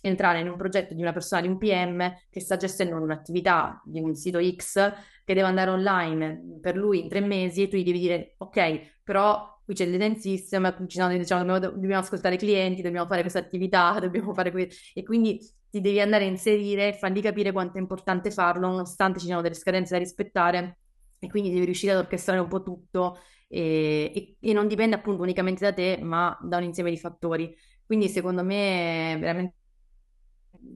entrare 0.01 0.39
in 0.39 0.49
un 0.49 0.57
progetto 0.57 0.93
di 0.93 1.01
una 1.01 1.13
persona, 1.13 1.41
di 1.41 1.47
un 1.47 1.57
PM 1.57 2.13
che 2.29 2.39
sta 2.39 2.57
gestendo 2.57 2.95
un'attività 2.95 3.81
di 3.85 3.99
un 3.99 4.15
sito 4.15 4.39
X 4.41 4.93
che 5.23 5.33
deve 5.33 5.47
andare 5.47 5.69
online 5.69 6.59
per 6.61 6.75
lui 6.75 7.01
in 7.01 7.09
tre 7.09 7.19
mesi 7.19 7.63
e 7.63 7.67
tu 7.67 7.77
gli 7.77 7.83
devi 7.83 7.99
dire 7.99 8.35
ok, 8.37 9.01
però 9.03 9.61
qui 9.63 9.75
c'è 9.75 9.85
il 9.85 10.17
system, 10.17 10.87
ci 10.87 10.97
sono, 10.97 11.15
diciamo, 11.15 11.43
dobbiamo, 11.43 11.75
dobbiamo, 11.75 12.01
ascoltare 12.01 12.35
i 12.35 12.37
clienti, 12.39 12.81
dobbiamo 12.81 13.05
fare 13.05 13.21
questa 13.21 13.37
attività, 13.37 13.97
dobbiamo 14.01 14.33
fare 14.33 14.49
que- 14.49 14.69
e 14.93 15.03
quindi 15.03 15.37
ti 15.69 15.81
devi 15.81 16.01
andare 16.01 16.25
a 16.25 16.27
inserire 16.27 16.87
e 16.87 16.93
fargli 16.93 17.21
capire 17.21 17.51
quanto 17.51 17.77
è 17.77 17.79
importante 17.79 18.31
farlo, 18.31 18.67
nonostante 18.67 19.19
ci 19.19 19.25
siano 19.25 19.41
delle 19.41 19.53
scadenze 19.53 19.93
da 19.93 19.99
rispettare 19.99 20.79
e 21.19 21.27
quindi 21.29 21.51
devi 21.51 21.65
riuscire 21.65 21.91
ad 21.91 21.99
orchestrare 21.99 22.39
un 22.39 22.47
po' 22.47 22.63
tutto 22.63 23.19
e, 23.47 24.11
e, 24.15 24.37
e 24.39 24.53
non 24.53 24.67
dipende 24.67 24.95
appunto 24.95 25.21
unicamente 25.21 25.63
da 25.63 25.73
te, 25.73 25.99
ma 26.01 26.35
da 26.41 26.57
un 26.57 26.63
insieme 26.63 26.89
di 26.89 26.97
fattori. 26.97 27.55
Quindi 27.85 28.07
secondo 28.07 28.43
me 28.43 29.17
veramente 29.19 29.57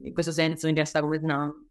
in 0.02 0.12
questo 0.12 0.32
senso 0.32 0.68
in 0.68 0.74
realtà 0.74 1.00
come 1.00 1.18
no. 1.18 1.66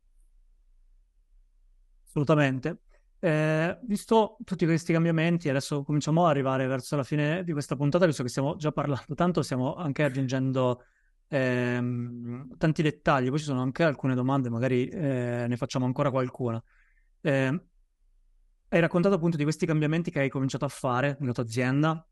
Assolutamente. 2.06 2.82
Eh, 3.20 3.80
visto 3.84 4.38
tutti 4.44 4.66
questi 4.66 4.92
cambiamenti, 4.92 5.48
adesso 5.48 5.84
cominciamo 5.84 6.26
ad 6.26 6.32
arrivare 6.32 6.68
verso 6.68 6.98
la 6.98 7.04
fine 7.04 7.44
di 7.44 7.54
questa 7.54 7.76
puntata, 7.76 8.06
visto 8.06 8.22
che 8.22 8.30
stiamo 8.30 8.58
già 8.58 8.72
parlando 8.72 9.16
tanto, 9.16 9.42
stiamo 9.42 9.76
anche 9.76 10.04
aggiungendo 10.04 10.84
ehm, 11.30 12.58
tanti 12.58 12.82
dettagli, 12.82 13.30
poi 13.30 13.40
ci 13.40 13.46
sono 13.46 13.62
anche 13.62 13.84
alcune 13.84 14.14
domande, 14.14 14.50
magari 14.50 14.88
eh, 14.88 15.46
ne 15.48 15.58
facciamo 15.58 15.86
ancora 15.86 16.12
qualcuna. 16.12 16.62
Eh, 17.22 17.62
hai 18.68 18.80
raccontato 18.80 19.16
appunto 19.16 19.38
di 19.38 19.44
questi 19.44 19.66
cambiamenti 19.66 20.12
che 20.12 20.20
hai 20.20 20.30
cominciato 20.30 20.66
a 20.66 20.70
fare 20.70 21.16
nella 21.20 21.32
tua 21.32 21.44
azienda, 21.44 22.06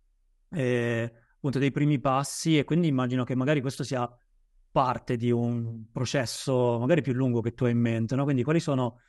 eh, 0.49 1.13
appunto 1.35 1.59
dei 1.59 1.71
primi 1.71 1.99
passi 1.99 2.57
e 2.57 2.63
quindi 2.63 2.87
immagino 2.87 3.23
che 3.23 3.35
magari 3.35 3.61
questo 3.61 3.83
sia 3.83 4.09
parte 4.71 5.17
di 5.17 5.31
un 5.31 5.85
processo 5.91 6.79
magari 6.79 7.01
più 7.01 7.13
lungo 7.13 7.41
che 7.41 7.53
tu 7.53 7.65
hai 7.65 7.71
in 7.71 7.79
mente, 7.79 8.15
no? 8.15 8.23
Quindi 8.23 8.43
quali 8.43 8.59
sono 8.59 8.99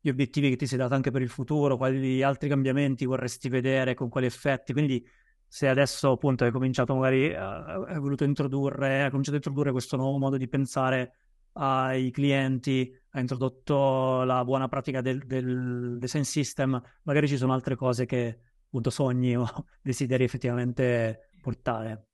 gli 0.00 0.08
obiettivi 0.08 0.48
che 0.50 0.56
ti 0.56 0.66
sei 0.66 0.78
dato 0.78 0.94
anche 0.94 1.10
per 1.10 1.22
il 1.22 1.28
futuro, 1.28 1.76
quali 1.76 2.22
altri 2.22 2.48
cambiamenti 2.48 3.04
vorresti 3.04 3.48
vedere, 3.48 3.94
con 3.94 4.08
quali 4.08 4.26
effetti? 4.26 4.72
Quindi 4.72 5.06
se 5.46 5.68
adesso 5.68 6.12
appunto 6.12 6.44
hai 6.44 6.52
cominciato 6.52 6.94
magari, 6.94 7.28
uh, 7.32 7.36
hai 7.36 7.98
voluto 7.98 8.24
introdurre, 8.24 9.02
hai 9.02 9.10
cominciato 9.10 9.36
a 9.36 9.40
introdurre 9.40 9.72
questo 9.72 9.96
nuovo 9.96 10.16
modo 10.18 10.36
di 10.36 10.48
pensare 10.48 11.14
ai 11.54 12.10
clienti, 12.12 12.96
hai 13.10 13.20
introdotto 13.20 14.22
la 14.22 14.44
buona 14.44 14.68
pratica 14.68 15.00
del, 15.00 15.26
del 15.26 15.96
design 15.98 16.22
system, 16.22 16.80
magari 17.02 17.26
ci 17.28 17.36
sono 17.36 17.52
altre 17.52 17.74
cose 17.74 18.06
che 18.06 18.38
appunto 18.66 18.90
sogni 18.90 19.36
o 19.36 19.46
desideri 19.82 20.24
effettivamente 20.24 21.30
portare. 21.42 22.09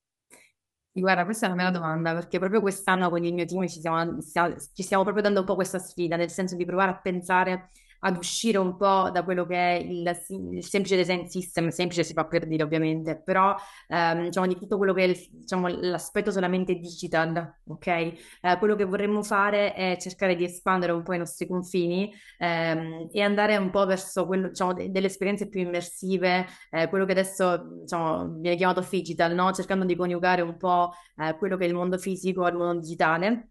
Guarda, 1.01 1.25
questa 1.25 1.47
è 1.47 1.51
una 1.51 1.59
bella 1.65 1.79
domanda 1.79 2.15
perché 2.15 2.39
proprio 2.39 2.61
quest'anno 2.63 3.11
con 3.11 3.23
il 3.23 3.35
mio 3.35 3.45
team 3.45 3.67
ci 3.69 3.79
stiamo, 3.81 4.19
ci 4.23 4.83
stiamo 4.83 5.03
proprio 5.03 5.23
dando 5.23 5.41
un 5.41 5.47
po' 5.47 5.55
questa 5.55 5.79
sfida, 5.79 6.17
nel 6.17 6.31
senso 6.31 6.57
di 6.57 6.65
provare 6.65 6.91
a 6.91 6.97
pensare 6.99 7.71
ad 8.01 8.17
uscire 8.17 8.59
un 8.59 8.77
po' 8.77 9.11
da 9.11 9.25
quello 9.25 9.47
che 9.47 9.55
è 9.57 9.73
il, 9.81 10.19
il, 10.53 10.65
semplice 10.65 10.97
design 10.97 11.25
system, 11.27 11.69
semplice 11.69 12.05
si 12.05 12.13
fa 12.13 12.27
per 12.27 12.47
dire 12.47 12.63
ovviamente, 12.63 13.21
però 13.21 13.55
ehm, 13.89 14.25
diciamo 14.25 14.47
di 14.47 14.57
tutto 14.57 14.77
quello 14.77 14.93
che 14.93 15.05
è 15.05 15.07
il, 15.07 15.27
diciamo, 15.31 15.69
l'aspetto 15.69 16.31
solamente 16.31 16.75
digital, 16.75 17.61
ok? 17.67 17.87
Eh, 17.87 18.17
quello 18.59 18.75
che 18.75 18.85
vorremmo 18.85 19.23
fare 19.23 19.73
è 19.75 19.97
cercare 20.01 20.37
di 20.37 20.45
espandere 20.45 20.93
un 20.93 21.03
po' 21.03 21.13
i 21.15 21.19
nostri 21.19 21.47
confini 21.47 22.13
ehm, 22.39 23.09
e 23.13 23.21
andare 23.23 23.57
un 23.57 23.71
po' 23.71 23.87
verso 23.87 24.27
quello, 24.27 24.49
diciamo, 24.49 24.73
de- 24.73 24.91
delle 24.91 25.07
esperienze 25.07 25.49
più 25.49 25.61
immersive, 25.61 26.47
eh, 26.71 26.89
quello 26.89 27.05
che 27.05 27.13
adesso 27.13 27.81
diciamo, 27.83 28.39
viene 28.41 28.57
chiamato 28.57 28.85
digital, 28.89 29.35
no? 29.35 29.53
Cercando 29.53 29.85
di 29.85 29.97
coniugare 29.97 30.43
un 30.43 30.57
po' 30.57 30.93
eh, 31.17 31.37
quello 31.37 31.57
che 31.57 31.65
è 31.65 31.69
il 31.69 31.75
mondo 31.75 31.99
fisico 31.99 32.45
al 32.45 32.57
mondo 32.57 32.81
digitale. 32.81 33.51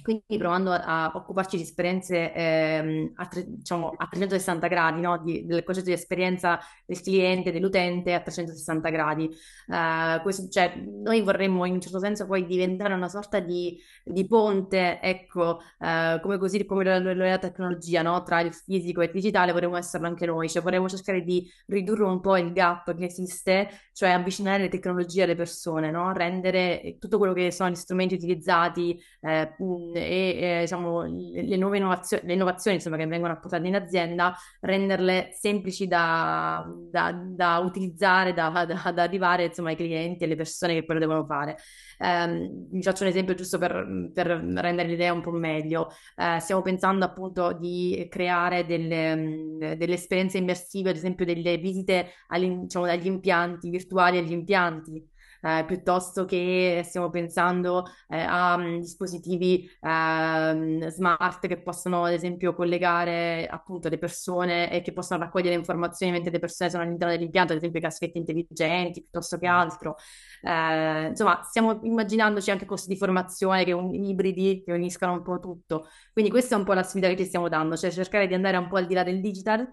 Quindi 0.00 0.38
provando 0.38 0.70
a, 0.70 1.10
occuparci 1.14 1.56
di 1.56 1.62
esperienze 1.62 2.32
ehm, 2.32 3.12
a, 3.16 3.26
tre, 3.26 3.44
diciamo, 3.46 3.92
a 3.96 4.06
360 4.06 4.66
gradi, 4.68 5.00
no? 5.00 5.18
di, 5.18 5.44
del 5.44 5.64
concetto 5.64 5.86
di 5.86 5.92
esperienza 5.92 6.58
del 6.86 7.00
cliente, 7.00 7.50
dell'utente 7.50 8.14
a 8.14 8.20
360 8.20 8.88
gradi. 8.90 9.28
Uh, 9.66 10.22
questo, 10.22 10.48
cioè, 10.48 10.76
noi 10.76 11.20
vorremmo 11.22 11.64
in 11.64 11.74
un 11.74 11.80
certo 11.80 11.98
senso 11.98 12.26
poi 12.26 12.46
diventare 12.46 12.94
una 12.94 13.08
sorta 13.08 13.40
di, 13.40 13.78
di 14.04 14.26
ponte, 14.26 15.00
ecco, 15.00 15.60
uh, 15.78 16.20
come 16.20 16.38
così 16.38 16.64
come 16.64 16.84
la, 16.84 17.00
la, 17.00 17.14
la 17.14 17.38
tecnologia, 17.38 18.02
no? 18.02 18.22
tra 18.22 18.40
il 18.40 18.54
fisico 18.54 19.00
e 19.00 19.06
il 19.06 19.12
digitale, 19.12 19.52
vorremmo 19.52 19.76
esserlo 19.76 20.06
anche 20.06 20.26
noi, 20.26 20.48
cioè 20.48 20.62
vorremmo 20.62 20.88
cercare 20.88 21.22
di 21.22 21.50
ridurre 21.66 22.04
un 22.04 22.20
po' 22.20 22.36
il 22.36 22.52
gap 22.52 22.94
che 22.94 23.04
esiste, 23.04 23.68
cioè 23.92 24.10
avvicinare 24.10 24.62
le 24.62 24.68
tecnologie 24.68 25.24
alle 25.24 25.34
persone, 25.34 25.90
no? 25.90 26.12
rendere 26.12 26.96
tutto 26.98 27.18
quello 27.18 27.32
che 27.32 27.50
sono 27.50 27.70
gli 27.70 27.74
strumenti 27.74 28.14
utilizzati 28.14 28.98
eh, 29.20 29.54
e 29.94 30.38
eh, 30.40 30.60
diciamo, 30.60 31.02
le 31.02 31.56
nuove 31.56 31.78
innovazioni, 31.78 32.26
le 32.26 32.32
innovazioni 32.34 32.76
insomma, 32.76 32.96
che 32.96 33.06
vengono 33.06 33.32
apportate 33.32 33.66
in 33.66 33.74
azienda, 33.74 34.36
renderle 34.60 35.30
semplici 35.32 35.86
da, 35.86 36.66
da, 36.90 37.12
da 37.12 37.58
utilizzare, 37.58 38.32
da, 38.32 38.64
da, 38.66 39.02
arrivare 39.02 39.44
insomma, 39.46 39.70
ai 39.70 39.76
clienti 39.76 40.22
e 40.22 40.26
alle 40.26 40.36
persone 40.36 40.74
che 40.74 40.84
poi 40.84 40.96
lo 40.96 41.00
devono 41.00 41.24
fare. 41.24 41.56
Eh, 41.98 42.50
vi 42.70 42.82
faccio 42.82 43.02
un 43.02 43.08
esempio 43.10 43.34
giusto 43.34 43.58
per, 43.58 44.10
per 44.12 44.26
rendere 44.26 44.88
l'idea 44.88 45.12
un 45.12 45.20
po' 45.20 45.30
meglio. 45.30 45.90
Eh, 46.16 46.38
stiamo 46.40 46.62
pensando 46.62 47.04
appunto 47.04 47.52
di 47.52 48.06
creare 48.10 48.66
delle, 48.66 49.76
delle 49.76 49.94
esperienze 49.94 50.38
immersive, 50.38 50.90
ad 50.90 50.96
esempio 50.96 51.24
delle 51.24 51.56
visite 51.58 52.12
diciamo, 52.28 52.84
agli 52.86 53.06
impianti 53.06 53.70
virtuali 53.70 54.18
agli 54.18 54.32
impianti 54.32 55.16
eh, 55.42 55.64
piuttosto 55.66 56.24
che 56.24 56.82
stiamo 56.84 57.10
pensando 57.10 57.86
eh, 58.08 58.20
a 58.20 58.54
um, 58.56 58.80
dispositivi 58.80 59.68
ehm, 59.80 60.88
smart 60.88 61.46
che 61.46 61.60
possono 61.60 62.04
ad 62.04 62.12
esempio 62.12 62.54
collegare 62.54 63.46
appunto 63.46 63.88
le 63.88 63.98
persone 63.98 64.70
e 64.72 64.80
che 64.82 64.92
possono 64.92 65.22
raccogliere 65.22 65.54
informazioni 65.54 66.12
mentre 66.12 66.30
le 66.30 66.38
persone 66.38 66.70
sono 66.70 66.82
all'interno 66.82 67.14
dell'impianto, 67.14 67.52
ad 67.52 67.58
esempio 67.58 67.80
caschetti 67.80 68.18
intelligenti 68.18 69.00
piuttosto 69.02 69.38
che 69.38 69.46
altro. 69.46 69.96
Eh, 70.42 71.06
insomma, 71.08 71.42
stiamo 71.42 71.80
immaginandoci 71.82 72.50
anche 72.50 72.64
corsi 72.66 72.88
di 72.88 72.96
formazione 72.96 73.64
che 73.64 73.72
un, 73.72 73.92
ibridi 73.94 74.62
che 74.64 74.72
uniscano 74.72 75.12
un 75.12 75.22
po' 75.22 75.38
tutto. 75.40 75.88
Quindi 76.12 76.30
questa 76.30 76.54
è 76.56 76.58
un 76.58 76.64
po' 76.64 76.72
la 76.74 76.82
sfida 76.82 77.08
che 77.08 77.16
ci 77.16 77.24
stiamo 77.24 77.48
dando, 77.48 77.76
cioè 77.76 77.90
cercare 77.90 78.26
di 78.26 78.34
andare 78.34 78.56
un 78.56 78.68
po' 78.68 78.76
al 78.76 78.86
di 78.86 78.94
là 78.94 79.02
del 79.02 79.20
digital 79.20 79.66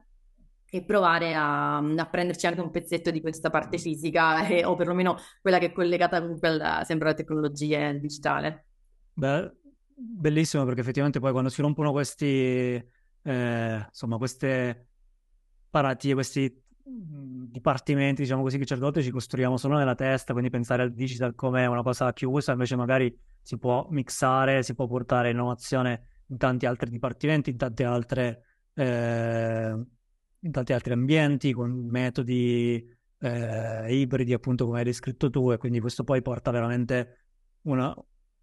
e 0.70 0.84
provare 0.84 1.34
a, 1.34 1.78
a, 1.78 2.06
prenderci 2.08 2.48
anche 2.48 2.62
un 2.62 2.72
pezzetto 2.72 3.12
di 3.12 3.22
questa 3.22 3.50
parte 3.50 3.78
fisica 3.78 4.46
eh, 4.48 4.66
o 4.66 4.76
perlomeno 4.76 5.18
quella 5.42 5.58
che 5.58 5.68
è 5.68 5.72
collegata 5.72 6.22
con 6.22 6.38
quella, 6.38 6.84
sempre 6.84 7.08
alla 7.08 7.18
tecnologia 7.18 7.92
digitale. 7.94 8.66
Beh, 9.14 9.52
bellissimo 9.96 10.66
perché 10.66 10.82
effettivamente 10.82 11.20
poi 11.20 11.32
quando 11.32 11.50
si 11.50 11.62
rompono 11.62 11.92
questi, 11.92 12.28
eh, 13.22 13.86
insomma, 13.88 14.18
queste 14.18 14.88
paratie, 15.70 16.14
questi 16.14 16.64
dipartimenti, 16.88 18.22
diciamo 18.22 18.42
così, 18.42 18.58
che 18.58 18.66
certe 18.66 18.84
volte 18.84 19.02
ci 19.02 19.12
costruiamo 19.12 19.58
solo 19.58 19.78
nella 19.78 19.96
testa, 19.96 20.34
quindi 20.34 20.52
pensare 20.52 20.84
al 20.84 20.94
digital 20.94 21.34
come 21.36 21.66
una 21.66 21.82
cosa 21.82 22.12
chiusa, 22.14 22.52
invece 22.52 22.76
magari 22.76 23.18
si 23.42 23.58
può 23.58 23.88
mixare, 23.90 24.62
si 24.64 24.76
può 24.76 24.88
portare 24.88 25.32
innovazione 25.32 26.08
in 26.28 26.38
tanti 26.38 26.66
altri 26.66 26.90
dipartimenti, 26.90 27.52
in 27.52 27.58
tante 27.58 27.84
altre... 27.84 28.42
Eh, 28.74 29.86
in 30.46 30.52
tanti 30.52 30.74
altri 30.74 30.94
ambienti 30.94 31.52
con 31.54 31.88
metodi 31.90 32.84
eh, 33.20 33.94
ibridi, 33.94 34.34
appunto 34.34 34.66
come 34.66 34.80
hai 34.80 34.84
descritto 34.86 35.30
tu, 35.30 35.52
e 35.52 35.58
quindi 35.58 35.80
questo 35.80 36.04
poi 36.04 36.22
porta 36.22 36.52
veramente 36.52 37.26
una, 37.64 37.94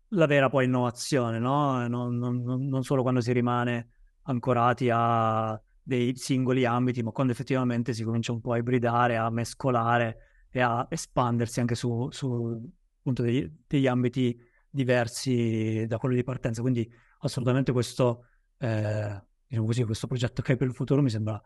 la 0.08 0.26
vera 0.26 0.48
poi 0.48 0.64
innovazione, 0.64 1.38
no? 1.38 1.86
Non, 1.86 2.16
non, 2.16 2.42
non, 2.42 2.82
solo 2.82 3.02
quando 3.02 3.20
si 3.20 3.32
rimane 3.32 3.90
ancorati 4.22 4.88
a 4.92 5.60
dei 5.80 6.14
singoli 6.16 6.64
ambiti, 6.64 7.02
ma 7.02 7.12
quando 7.12 7.32
effettivamente 7.32 7.92
si 7.94 8.02
comincia 8.02 8.32
un 8.32 8.40
po' 8.40 8.52
a 8.52 8.58
ibridare, 8.58 9.16
a 9.16 9.30
mescolare 9.30 10.46
e 10.50 10.60
a 10.60 10.86
espandersi 10.90 11.60
anche 11.60 11.76
su, 11.76 12.08
su 12.10 12.70
appunto 12.98 13.22
degli, 13.22 13.48
degli, 13.66 13.86
ambiti 13.86 14.36
diversi 14.68 15.84
da 15.86 15.98
quello 15.98 16.16
di 16.16 16.24
partenza. 16.24 16.62
Quindi 16.62 16.88
assolutamente 17.20 17.70
questo, 17.70 18.26
eh, 18.58 19.22
diciamo 19.46 19.66
così, 19.66 19.84
questo 19.84 20.06
progetto 20.08 20.42
che 20.42 20.52
hai 20.52 20.58
per 20.58 20.66
il 20.66 20.74
futuro 20.74 21.00
mi 21.00 21.10
sembra 21.10 21.40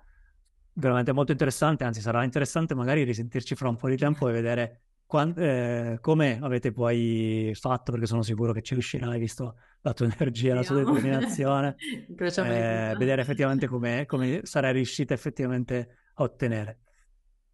veramente 0.76 1.12
molto 1.12 1.32
interessante, 1.32 1.84
anzi 1.84 2.00
sarà 2.00 2.22
interessante 2.22 2.74
magari 2.74 3.02
risentirci 3.02 3.54
fra 3.54 3.68
un 3.68 3.76
po' 3.76 3.88
di 3.88 3.96
tempo 3.96 4.28
e 4.28 4.32
vedere 4.32 4.80
quant- 5.06 5.38
eh, 5.38 5.98
come 6.00 6.38
avete 6.40 6.72
poi 6.72 7.52
fatto, 7.54 7.92
perché 7.92 8.06
sono 8.06 8.22
sicuro 8.22 8.52
che 8.52 8.62
ci 8.62 8.74
riuscirai, 8.74 9.18
visto 9.18 9.56
la 9.80 9.92
tua 9.92 10.06
energia, 10.12 10.54
la 10.54 10.62
tua 10.62 10.76
determinazione, 10.76 11.76
eh, 12.18 12.94
vedere 12.96 13.22
effettivamente 13.22 13.66
come, 13.66 14.04
come 14.06 14.40
sarai 14.42 14.74
riuscita 14.74 15.14
effettivamente 15.14 15.96
a 16.14 16.22
ottenere. 16.22 16.80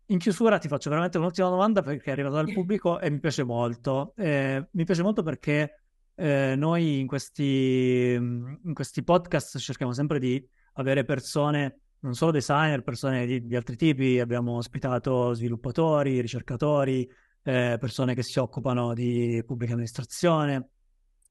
In 0.07 0.19
chiusura 0.19 0.59
ti 0.59 0.69
faccio 0.69 0.91
veramente 0.91 1.19
un'ultima 1.19 1.49
domanda 1.49 1.81
perché 1.81 2.11
è 2.11 2.13
arrivata 2.13 2.35
dal 2.35 2.53
pubblico 2.53 2.99
e 2.99 3.09
mi 3.09 3.21
piace 3.21 3.45
molto. 3.45 4.13
Eh, 4.17 4.69
mi 4.73 4.85
piace 4.85 5.03
molto 5.03 5.23
perché 5.23 5.85
eh, 6.17 6.55
noi 6.57 6.99
in 6.99 7.07
questi, 7.07 8.13
in 8.13 8.75
questi 8.75 9.03
podcast 9.03 9.59
cerchiamo 9.59 9.93
sempre 9.93 10.19
di 10.19 10.45
avere 10.75 11.05
persone 11.05 11.82
non 12.03 12.15
solo 12.15 12.33
designer, 12.33 12.83
persone 12.83 13.27
di, 13.27 13.47
di 13.47 13.57
altri 13.57 13.77
tipi, 13.77 14.19
abbiamo 14.19 14.57
ospitato 14.57 15.33
sviluppatori, 15.35 16.21
ricercatori, 16.21 17.09
eh, 17.43 17.77
persone 17.79 18.15
che 18.15 18.23
si 18.23 18.39
occupano 18.39 18.93
di 18.95 19.43
pubblica 19.47 19.73
amministrazione. 19.73 20.71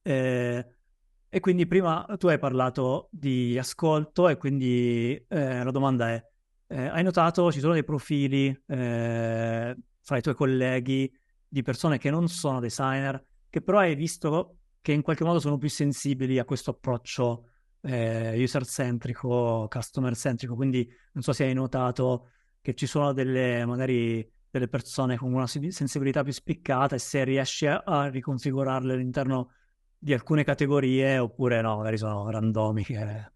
Eh, 0.02 0.66
e 1.34 1.40
quindi 1.40 1.66
prima 1.66 2.06
tu 2.18 2.28
hai 2.28 2.40
parlato 2.40 3.08
di 3.12 3.58
ascolto 3.58 4.28
e 4.28 4.38
quindi 4.38 5.14
eh, 5.28 5.64
la 5.64 5.72
domanda 5.72 6.10
è, 6.10 6.26
eh, 6.68 6.88
hai 6.88 7.04
notato 7.04 7.52
ci 7.52 7.60
sono 7.60 7.74
dei 7.74 7.86
profili 7.86 8.48
eh, 8.68 9.78
fra 10.02 10.18
i 10.18 10.22
tuoi 10.22 10.36
colleghi 10.36 11.10
di 11.48 11.62
persone 11.62 11.98
che 11.98 12.10
non 12.10 12.28
sono 12.28 12.60
designer, 12.60 13.24
che 13.50 13.62
però 13.62 13.80
hai 13.80 13.96
visto 13.96 14.58
che 14.82 14.94
in 14.94 15.02
qualche 15.02 15.24
modo 15.24 15.40
sono 15.40 15.58
più 15.58 15.70
sensibili 15.70 16.40
a 16.40 16.46
questo 16.46 16.72
approccio 16.72 17.51
eh, 17.82 18.42
user-centrico, 18.42 19.68
customer-centrico, 19.70 20.56
quindi 20.56 20.88
non 21.14 21.24
so 21.24 21.34
se 21.34 21.46
hai 21.46 21.54
notato 21.54 22.30
che 22.62 22.74
ci 22.76 22.86
sono 22.86 23.14
delle, 23.14 23.66
magari 23.66 24.30
delle 24.50 24.68
persone 24.68 25.18
con 25.18 25.34
una 25.34 25.48
sensibilità 25.48 26.24
più 26.24 26.34
spiccata 26.34 26.96
e 26.96 27.00
se 27.00 27.24
riesci 27.24 27.66
a 27.66 28.08
riconfigurarle 28.08 28.94
all'interno 28.94 29.52
di 29.98 30.14
alcune 30.14 30.44
categorie 30.44 31.18
oppure 31.18 31.62
no, 31.62 31.78
magari 31.78 31.98
sono 31.98 32.30
randomiche. 32.30 33.34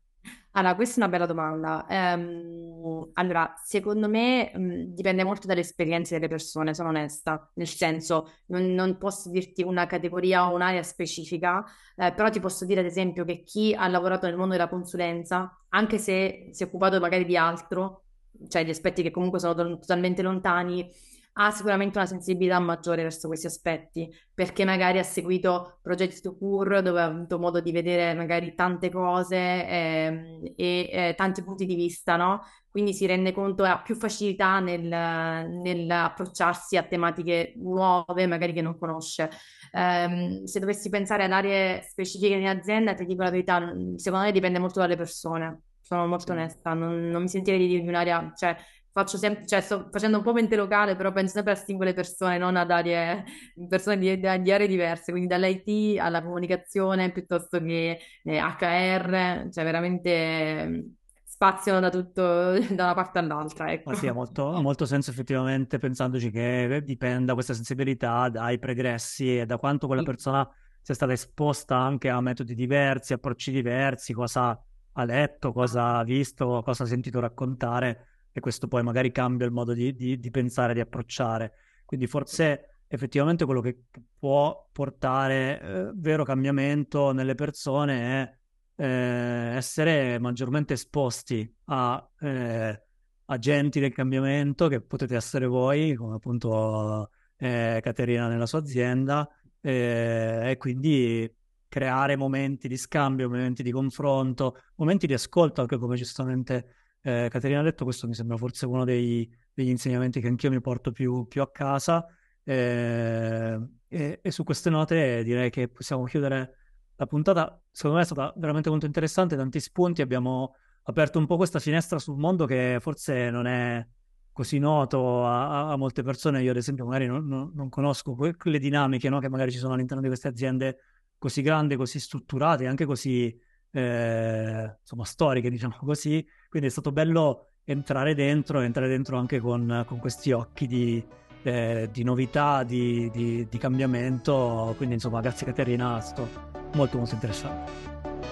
Allora, 0.58 0.76
questa 0.76 0.96
è 0.96 0.98
una 1.04 1.10
bella 1.10 1.26
domanda. 1.26 1.86
Ehm, 1.90 3.10
allora, 3.14 3.54
secondo 3.62 4.08
me 4.08 4.52
mh, 4.56 4.94
dipende 4.94 5.24
molto 5.26 5.48
dalle 5.48 5.60
esperienze 5.60 6.16
delle 6.16 6.30
persone, 6.30 6.74
sono 6.74 6.90
onesta, 6.90 7.50
nel 7.56 7.68
senso 7.68 8.32
non, 8.48 8.74
non 8.74 8.98
posso 8.98 9.30
dirti 9.30 9.64
una 9.64 9.86
categoria 9.86 10.50
o 10.50 10.56
un'area 10.56 10.82
specifica, 10.82 11.62
eh, 11.98 12.14
però 12.14 12.30
ti 12.30 12.40
posso 12.40 12.64
dire 12.66 12.80
ad 12.80 12.86
esempio 12.86 13.26
che 13.26 13.44
chi 13.44 13.74
ha 13.74 13.86
lavorato 13.90 14.28
nel 14.28 14.38
mondo 14.38 14.54
della 14.54 14.70
consulenza, 14.70 15.58
anche 15.70 15.98
se 15.98 16.50
si 16.52 16.64
è 16.64 16.66
occupato 16.68 17.00
magari 17.02 17.26
di 17.26 17.36
altro, 17.36 18.04
cioè 18.48 18.64
di 18.64 18.70
aspetti 18.70 19.02
che 19.02 19.12
comunque 19.12 19.40
sono 19.40 19.78
totalmente 19.78 20.22
lontani, 20.22 20.90
ha 21.38 21.52
sicuramente 21.52 21.98
una 21.98 22.08
sensibilità 22.08 22.60
maggiore 22.60 23.04
verso 23.04 23.28
questi 23.28 23.48
aspetti, 23.48 24.10
perché 24.34 24.64
magari 24.64 25.00
ha 25.00 25.04
seguito 25.04 25.80
progetti 25.82 26.22
to 26.22 26.38
cure 26.38 26.82
dove 26.82 27.02
ha 27.02 27.06
avuto 27.06 27.38
modo 27.40 27.60
di 27.60 27.72
vedere 27.74 28.14
magari 28.14 28.56
tante 28.56 28.90
cose 28.90 29.36
eh, 29.36 30.54
e 30.56 30.90
eh, 30.92 31.14
tanti 31.16 31.44
punti 31.44 31.66
di 31.66 31.76
vista, 31.76 32.16
no? 32.16 32.42
Quindi 32.70 32.94
si 32.94 33.06
rende 33.06 33.34
conto, 33.34 33.64
ha 33.64 33.82
più 33.82 33.96
facilità 33.96 34.60
nel, 34.60 34.82
nell'approcciarsi 34.84 36.78
a 36.78 36.84
tematiche 36.84 37.54
nuove, 37.58 38.28
magari 38.28 38.54
che 38.54 38.62
non 38.62 38.78
conosce. 38.78 39.30
Um, 39.72 40.44
se 40.44 40.60
dovessi 40.60 40.90
pensare 40.90 41.24
ad 41.24 41.32
aree 41.32 41.82
specifiche 41.82 42.36
in 42.36 42.48
azienda, 42.48 42.94
ti 42.94 43.06
dico 43.06 43.24
la 43.24 43.30
verità, 43.30 43.60
secondo 43.96 44.26
me 44.26 44.32
dipende 44.32 44.60
molto 44.60 44.80
dalle 44.80 44.98
persone. 44.98 45.62
Sono 45.82 46.08
molto 46.08 46.32
onesta, 46.32 46.74
non, 46.74 47.10
non 47.10 47.22
mi 47.22 47.30
sentirei 47.30 47.60
di 47.60 47.68
dirvi 47.68 47.88
un'area, 47.88 48.34
cioè 48.36 48.56
faccio 48.96 49.18
sempre, 49.18 49.46
cioè 49.46 49.60
sto 49.60 49.90
facendo 49.92 50.16
un 50.16 50.24
po' 50.24 50.32
mente 50.32 50.56
locale, 50.56 50.96
però 50.96 51.12
penso 51.12 51.34
sempre 51.34 51.52
a 51.52 51.56
singole 51.56 51.94
persone, 51.94 52.38
non 52.38 52.56
ad 52.56 52.72
aree, 52.72 53.26
persone 53.68 53.98
di, 53.98 54.18
di 54.18 54.52
aree 54.52 54.68
diverse, 54.68 55.12
quindi 55.12 55.28
dall'IT 55.28 56.00
alla 56.00 56.24
comunicazione 56.24 57.12
piuttosto 57.12 57.60
che 57.60 58.00
eh, 58.24 58.40
HR, 58.40 59.50
cioè 59.52 59.64
veramente 59.66 60.66
mm, 60.66 60.80
spaziano 61.26 61.82
da 61.82 61.90
tutto, 61.90 62.58
da 62.74 62.84
una 62.86 62.94
parte 62.94 63.20
all'altra. 63.20 63.70
Ecco. 63.70 63.90
Ma 63.90 63.98
sì, 63.98 64.08
ha 64.08 64.14
molto, 64.14 64.54
ha 64.54 64.62
molto 64.62 64.86
senso 64.86 65.12
effettivamente 65.12 65.78
pensandoci 65.78 66.32
che 66.32 66.82
dipenda 66.86 67.34
questa 67.34 67.54
sensibilità 67.54 68.30
dai 68.30 68.60
pregressi 68.60 69.40
e 69.40 69.46
da 69.46 69.58
quanto 69.58 69.88
quella 69.88 70.04
persona 70.04 70.50
sia 70.82 70.94
stata 70.94 71.12
esposta 71.12 71.76
anche 71.76 72.08
a 72.08 72.22
metodi 72.22 72.56
diversi, 72.56 73.12
approcci 73.12 73.52
diversi, 73.52 74.14
cosa 74.14 74.58
ha 74.94 75.04
letto, 75.04 75.52
cosa 75.52 75.98
ha 75.98 76.04
visto, 76.06 76.62
cosa 76.64 76.84
ha 76.84 76.88
sentito 76.88 77.20
raccontare 77.20 78.15
e 78.38 78.42
questo 78.42 78.68
poi 78.68 78.84
magari 78.84 79.14
cambia 79.14 79.46
il 79.46 79.54
modo 79.54 79.72
di, 79.72 79.96
di, 79.96 80.20
di 80.20 80.30
pensare, 80.30 80.74
di 80.74 80.82
approcciare. 80.82 81.54
Quindi 81.86 82.06
forse 82.06 82.82
effettivamente 82.86 83.46
quello 83.46 83.62
che 83.62 83.84
può 84.20 84.68
portare 84.74 85.62
eh, 85.62 85.92
vero 85.96 86.26
cambiamento 86.26 87.14
nelle 87.14 87.34
persone 87.34 88.38
è 88.76 88.84
eh, 88.84 89.56
essere 89.56 90.20
maggiormente 90.20 90.74
esposti 90.74 91.50
a 91.68 92.06
eh, 92.20 92.84
agenti 93.24 93.80
del 93.80 93.94
cambiamento 93.94 94.68
che 94.68 94.82
potete 94.82 95.16
essere 95.16 95.46
voi, 95.46 95.96
come 95.96 96.16
appunto 96.16 97.12
eh, 97.38 97.80
Caterina 97.82 98.28
nella 98.28 98.46
sua 98.46 98.60
azienda, 98.60 99.30
eh, 99.62 100.50
e 100.50 100.58
quindi 100.58 101.34
creare 101.70 102.18
momenti 102.18 102.68
di 102.68 102.76
scambio, 102.76 103.30
momenti 103.30 103.64
di 103.64 103.72
confronto, 103.72 104.58
momenti 104.76 105.08
di 105.08 105.14
ascolto, 105.14 105.62
anche 105.62 105.78
come 105.78 105.96
giustamente 105.96 106.84
eh, 107.08 107.28
Caterina 107.30 107.60
ha 107.60 107.64
detto, 107.64 107.84
questo 107.84 108.08
mi 108.08 108.16
sembra 108.16 108.36
forse 108.36 108.66
uno 108.66 108.84
dei, 108.84 109.30
degli 109.54 109.70
insegnamenti 109.70 110.20
che 110.20 110.28
anch'io 110.28 110.50
mi 110.50 110.60
porto 110.60 110.92
più, 110.92 111.28
più 111.28 111.44
a 111.44 111.52
casa. 111.52 112.04
Eh, 112.44 113.60
e, 113.88 114.20
e, 114.24 114.32
su 114.32 114.44
queste 114.44 114.72
note 114.72 115.24
direi 115.24 115.52
che 115.52 115.68
possiamo 115.68 116.06
chiudere 116.06 116.56
la 116.96 117.06
puntata. 117.06 117.62
Secondo 117.70 117.98
me 117.98 118.02
è 118.02 118.06
stata 118.08 118.34
veramente 118.38 118.72
molto 118.72 118.88
interessante, 118.88 119.36
tanti 119.36 119.60
spunti. 119.60 120.02
Abbiamo 120.02 120.56
aperto 120.86 121.20
un 121.20 121.28
po' 121.28 121.38
questa 121.38 121.60
finestra 121.60 122.00
sul 122.00 122.18
mondo 122.18 122.48
che 122.48 122.80
forse 122.82 123.30
non 123.30 123.46
è 123.46 123.86
così 124.32 124.58
noto 124.58 125.28
a, 125.28 125.70
a 125.70 125.78
molte 125.78 126.02
persone. 126.02 126.42
Io, 126.42 126.50
ad 126.50 126.58
esempio, 126.58 126.86
magari 126.86 127.06
non, 127.06 127.28
non, 127.28 127.52
non 127.54 127.70
conosco 127.70 128.16
quelle 128.16 128.58
dinamiche 128.58 129.10
no? 129.10 129.20
che 129.20 129.30
magari 129.30 129.52
ci 129.52 129.60
sono 129.60 129.76
all'interno 129.76 130.02
di 130.02 130.08
queste 130.08 130.28
aziende 130.28 130.78
così 131.20 131.44
grandi, 131.44 131.76
così 131.76 132.00
strutturate, 132.00 132.66
anche 132.66 132.86
così 132.86 133.40
eh, 133.76 134.78
insomma 134.82 135.06
storiche, 135.06 135.50
diciamo 135.50 135.78
così 135.84 136.26
quindi 136.56 136.70
è 136.70 136.72
stato 136.72 136.94
bello 136.94 137.50
entrare 137.66 138.16
dentro, 138.16 138.62
entrare 138.62 138.88
dentro 138.88 139.18
anche 139.18 139.42
con, 139.42 139.84
con 139.86 140.00
questi 140.00 140.32
occhi 140.32 140.68
di, 140.68 141.04
eh, 141.44 141.90
di 141.92 142.04
novità, 142.04 142.64
di, 142.64 143.10
di, 143.12 143.46
di, 143.50 143.58
cambiamento. 143.58 144.74
Quindi, 144.78 144.96
insomma, 144.96 145.20
grazie 145.20 145.46
Caterina, 145.46 145.98
è 145.98 146.02
stato 146.02 146.30
molto 146.76 146.98
molto 146.98 147.14
interessante. 147.14 147.72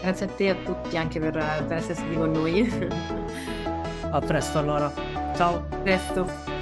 Grazie 0.02 0.26
a 0.26 0.30
te 0.30 0.46
e 0.46 0.50
a 0.50 0.56
tutti 0.56 0.96
anche 0.96 1.20
per, 1.20 1.32
per 1.32 1.78
essere 1.78 1.96
stati 1.96 2.16
con 2.16 2.32
noi. 2.32 2.70
a 4.10 4.20
presto 4.20 4.60
allora. 4.60 4.90
Ciao. 5.36 5.66
A 5.70 5.76
presto. 5.78 6.53